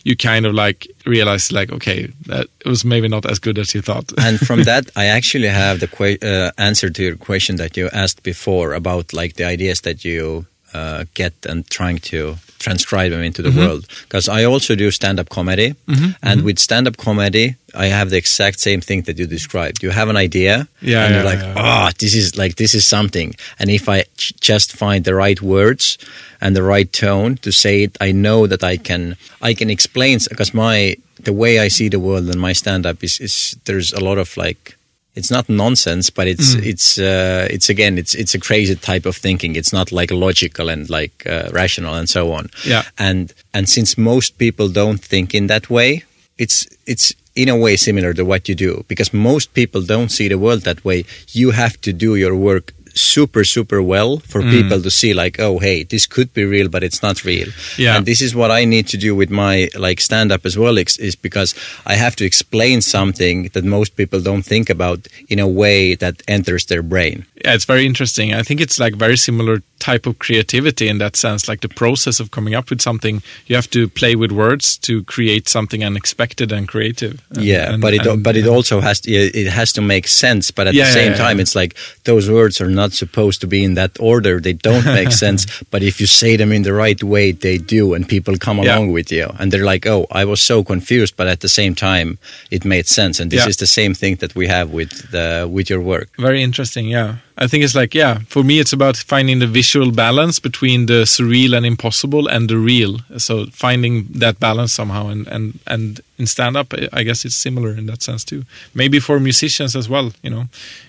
[0.06, 3.74] you kind of like realize like okay that it was maybe not as good as
[3.74, 7.58] you thought and from that i actually have the que- uh, answer to your question
[7.58, 10.46] that you asked before about like the ideas that you
[10.76, 13.60] uh, get and trying to transcribe them into the mm-hmm.
[13.60, 13.88] world.
[14.04, 16.12] Because I also do stand up comedy, mm-hmm.
[16.22, 16.46] and mm-hmm.
[16.46, 19.84] with stand up comedy, I have the exact same thing that you described.
[19.84, 22.74] You have an idea, yeah, and yeah, you're like, yeah, oh, this is like this
[22.74, 23.36] is something.
[23.60, 25.98] And if I ch- just find the right words
[26.42, 30.20] and the right tone to say it, I know that I can I can explain
[30.30, 33.94] because my the way I see the world and my stand up is is there's
[33.94, 34.75] a lot of like
[35.16, 36.66] it's not nonsense, but it's mm.
[36.66, 39.56] it's uh, it's again it's it's a crazy type of thinking.
[39.56, 42.50] It's not like logical and like uh, rational and so on.
[42.66, 42.84] Yeah.
[42.98, 46.04] And and since most people don't think in that way,
[46.38, 50.28] it's it's in a way similar to what you do because most people don't see
[50.28, 51.06] the world that way.
[51.30, 54.52] You have to do your work super super well for mm.
[54.52, 57.50] people to see like oh hey this could be real but it's not real.
[57.78, 57.98] Yeah.
[57.98, 60.78] And this is what i need to do with my like stand up as well
[60.78, 61.54] is, is because
[61.86, 66.22] i have to explain something that most people don't think about in a way that
[66.28, 67.26] enters their brain.
[67.44, 68.34] Yeah it's very interesting.
[68.34, 72.20] I think it's like very similar type of creativity in that sense like the process
[72.20, 76.52] of coming up with something you have to play with words to create something unexpected
[76.52, 77.16] and creative.
[77.30, 80.08] And, yeah and, but it and, but it also has to, it has to make
[80.08, 81.44] sense but at yeah, the same yeah, time yeah.
[81.44, 81.72] it's like
[82.10, 84.40] those words are not supposed to be in that order.
[84.40, 85.42] They don't make sense
[85.74, 88.92] but if you say them in the right way they do and people come along
[88.98, 92.18] with you and they're like oh i was so confused but at the same time
[92.50, 95.70] it made sense and this is the same thing that we have with the with
[95.72, 96.10] your work.
[96.18, 97.10] Very interesting yeah.
[97.38, 101.06] I think it's like, yeah, for me, it's about finding the visual balance between the
[101.06, 103.00] surreal and impossible and the real.
[103.18, 107.72] So finding that balance somehow, and and and in stand up, I guess it's similar
[107.72, 108.44] in that sense too.
[108.74, 110.46] Maybe for musicians as well, you know,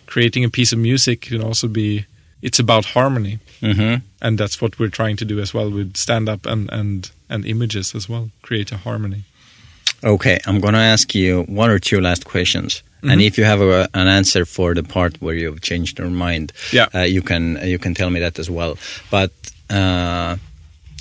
[0.07, 2.07] creating a piece of music can also be.
[2.43, 4.05] It's about harmony, mm-hmm.
[4.21, 7.47] and that's what we're trying to do as well with stand up and and and
[7.47, 8.31] images as well.
[8.43, 9.25] Create a harmony.
[10.05, 12.83] Okay, I'm going to ask you one or two last questions.
[13.07, 13.13] Mm-hmm.
[13.13, 16.53] And if you have a, an answer for the part where you've changed your mind,
[16.73, 16.89] yeah.
[16.95, 18.77] Uh, you can you can tell me that as well.
[19.11, 19.31] But
[19.71, 20.37] uh,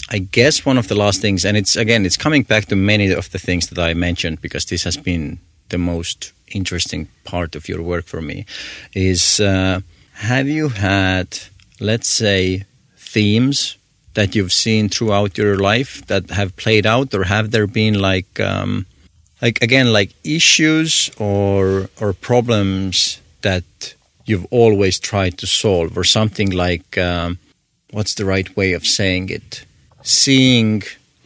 [0.09, 3.11] I guess one of the last things, and it's again, it's coming back to many
[3.11, 5.39] of the things that I mentioned because this has been
[5.69, 8.45] the most interesting part of your work for me.
[8.93, 9.81] Is uh,
[10.13, 11.39] have you had,
[11.79, 12.65] let's say,
[12.97, 13.77] themes
[14.13, 18.39] that you've seen throughout your life that have played out, or have there been like
[18.39, 18.85] um,
[19.41, 26.49] like again like issues or or problems that you've always tried to solve or something
[26.49, 27.37] like um,
[27.91, 29.65] what's the right way of saying it
[30.01, 30.83] seeing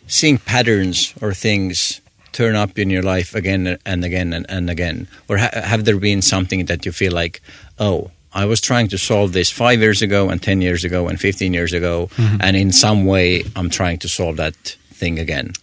[0.08, 2.02] seeing patterns or things
[2.32, 5.98] turn up in your life again and again and, and again or ha- have there
[5.98, 7.42] been something that you feel like
[7.80, 11.20] oh I was trying to solve this five years ago and 10 years ago and
[11.20, 12.38] 15 years ago, mm-hmm.
[12.42, 14.56] and in some way I'm trying to solve that
[14.94, 15.54] thing again.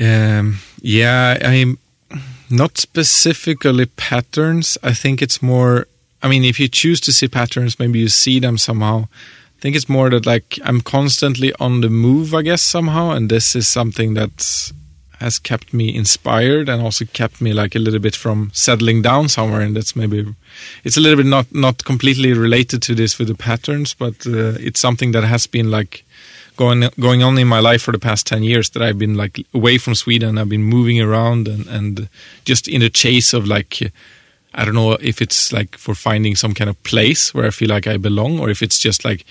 [0.00, 1.78] Um, yeah, I'm
[2.50, 4.78] not specifically patterns.
[4.82, 5.86] I think it's more.
[6.22, 9.08] I mean, if you choose to see patterns, maybe you see them somehow.
[9.58, 13.30] I think it's more that like I'm constantly on the move, I guess somehow, and
[13.30, 14.72] this is something that
[15.20, 19.28] has kept me inspired and also kept me like a little bit from settling down
[19.28, 19.60] somewhere.
[19.60, 20.34] And that's maybe
[20.82, 24.56] it's a little bit not not completely related to this with the patterns, but uh,
[24.60, 26.04] it's something that has been like
[26.56, 29.46] going going on in my life for the past 10 years that I've been like
[29.52, 30.38] away from Sweden.
[30.38, 32.08] I've been moving around and and
[32.44, 33.92] just in the chase of like
[34.54, 37.68] I don't know if it's like for finding some kind of place where I feel
[37.68, 39.24] like I belong or if it's just like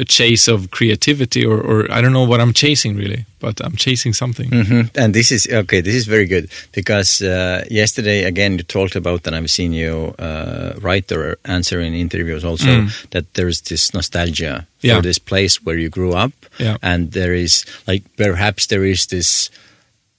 [0.00, 3.76] a chase of creativity or, or I don't know what I'm chasing really, but I'm
[3.86, 4.48] chasing something.
[4.50, 5.80] hmm And this is okay.
[5.82, 6.44] This is very good
[6.78, 11.78] because uh, yesterday again you talked about, and I've seen you uh, write or answer
[11.86, 15.02] in interviews also that there's this nostalgia for Yeah.
[15.02, 16.76] this place where you grew up, Yeah.
[16.82, 19.50] and there is like perhaps there is this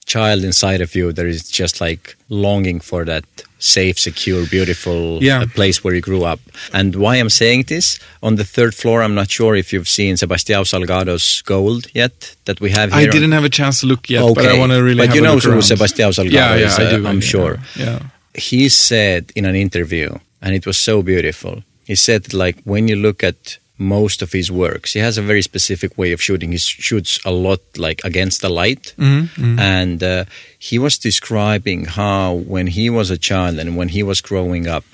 [0.04, 3.24] child inside of you that is just like longing for that
[3.58, 5.42] safe, secure, beautiful Yeah.
[5.42, 6.40] uh, place where you grew up.
[6.72, 10.16] And why I'm saying this on the third floor, I'm not sure if you've seen
[10.16, 13.08] Sebastião Salgado's Gold yet that we have here.
[13.08, 15.06] I didn't have a chance to look yet, but I want to really.
[15.06, 15.60] But you know who.
[15.62, 17.06] Sebastião Salgado Yeah, yeah, is, I uh, do.
[17.06, 17.58] I I'm sure.
[17.76, 18.00] Yeah.
[18.34, 20.08] He said in an interview,
[20.40, 21.62] and it was so beautiful.
[21.86, 25.42] He said like when you look at most of his works, he has a very
[25.42, 26.52] specific way of shooting.
[26.52, 30.24] He shoots a lot like against the light, Mm-hmm, and uh,
[30.58, 34.84] he was describing how when he was a child and when he was growing up.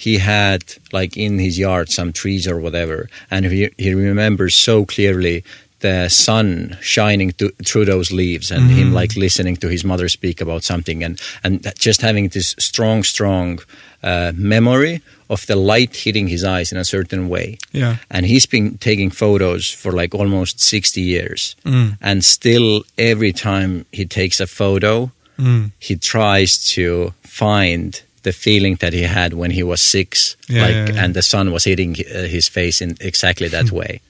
[0.00, 4.84] He had like in his yard some trees or whatever, and he, he remembers so
[4.86, 5.42] clearly
[5.80, 10.40] the sun shining to, through those leaves and him like listening to his mother speak
[10.40, 13.60] about something and and just having this strong strong
[14.02, 15.00] uh, memory
[15.30, 17.96] of the light hitting his eyes in a certain way Yeah.
[18.10, 21.96] and he's been taking photos for like almost 60 years Mm.
[22.00, 25.70] and still every time he takes a photo Mm.
[25.78, 30.74] he tries to find the feeling that he had when he was six Yeah, like
[30.74, 31.04] yeah, yeah.
[31.04, 34.00] and the sun was hitting uh, his face in exactly that way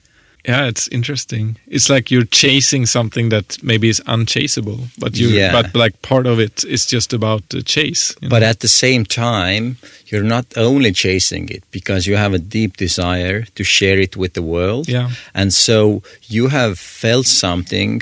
[0.47, 1.57] Yeah, it's interesting.
[1.67, 5.51] It's like you're chasing something that maybe is unchaseable, but you Yeah.
[5.51, 8.15] but like part of it is just about the chase.
[8.21, 8.47] But know?
[8.49, 9.77] at the same time,
[10.07, 14.33] you're not only chasing it because you have a deep desire to share it with
[14.33, 14.87] the world.
[14.87, 15.09] Yeah.
[15.33, 18.01] And so you have felt something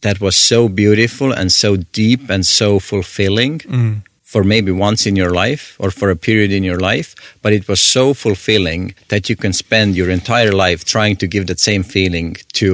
[0.00, 4.02] that was so beautiful and so deep and so fulfilling Mm.
[4.34, 7.08] For maybe once in your life or for a period in your life,
[7.42, 8.82] but it was so fulfilling
[9.12, 12.66] that you can spend your entire life trying to give that same feeling to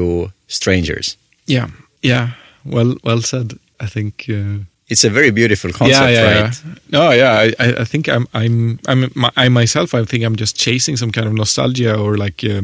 [0.48, 1.16] strangers.
[1.56, 1.68] yeah,
[2.02, 2.26] yeah.
[2.64, 3.48] Well, well said.
[3.84, 4.14] I think.
[4.28, 6.56] Uh, It's a very beautiful concept, yeah, yeah, right?
[6.64, 6.74] yeah.
[6.96, 7.32] No, yeah.
[7.64, 9.88] I, I think I'm, I'm, I'm, my, I myself.
[9.94, 12.62] I think I'm just chasing some kind of nostalgia or like uh,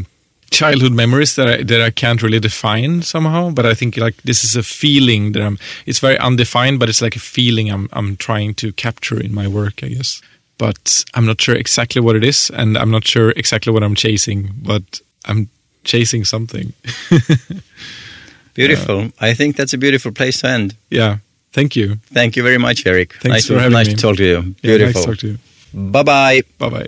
[0.50, 3.50] childhood memories that I, that I can't really define somehow.
[3.50, 5.58] But I think like this is a feeling that I'm.
[5.86, 9.46] It's very undefined, but it's like a feeling I'm, I'm trying to capture in my
[9.48, 9.82] work.
[9.82, 10.22] I guess,
[10.58, 13.94] but I'm not sure exactly what it is, and I'm not sure exactly what I'm
[13.94, 14.50] chasing.
[14.62, 15.48] But I'm
[15.84, 16.72] chasing something.
[18.54, 19.10] Beautiful.
[19.20, 20.76] I think that's a beautiful place to end.
[20.90, 21.18] yeah.
[21.52, 21.96] Thank you.
[22.12, 23.14] Thank you very much, Eric.
[23.14, 23.94] Thanks nice for to, having nice me.
[23.94, 24.34] to talk to you.
[24.34, 25.02] Yeah, nice Beautiful.
[25.02, 25.38] to talk to you.
[25.90, 26.42] bye bye.
[26.58, 26.86] Bye bye.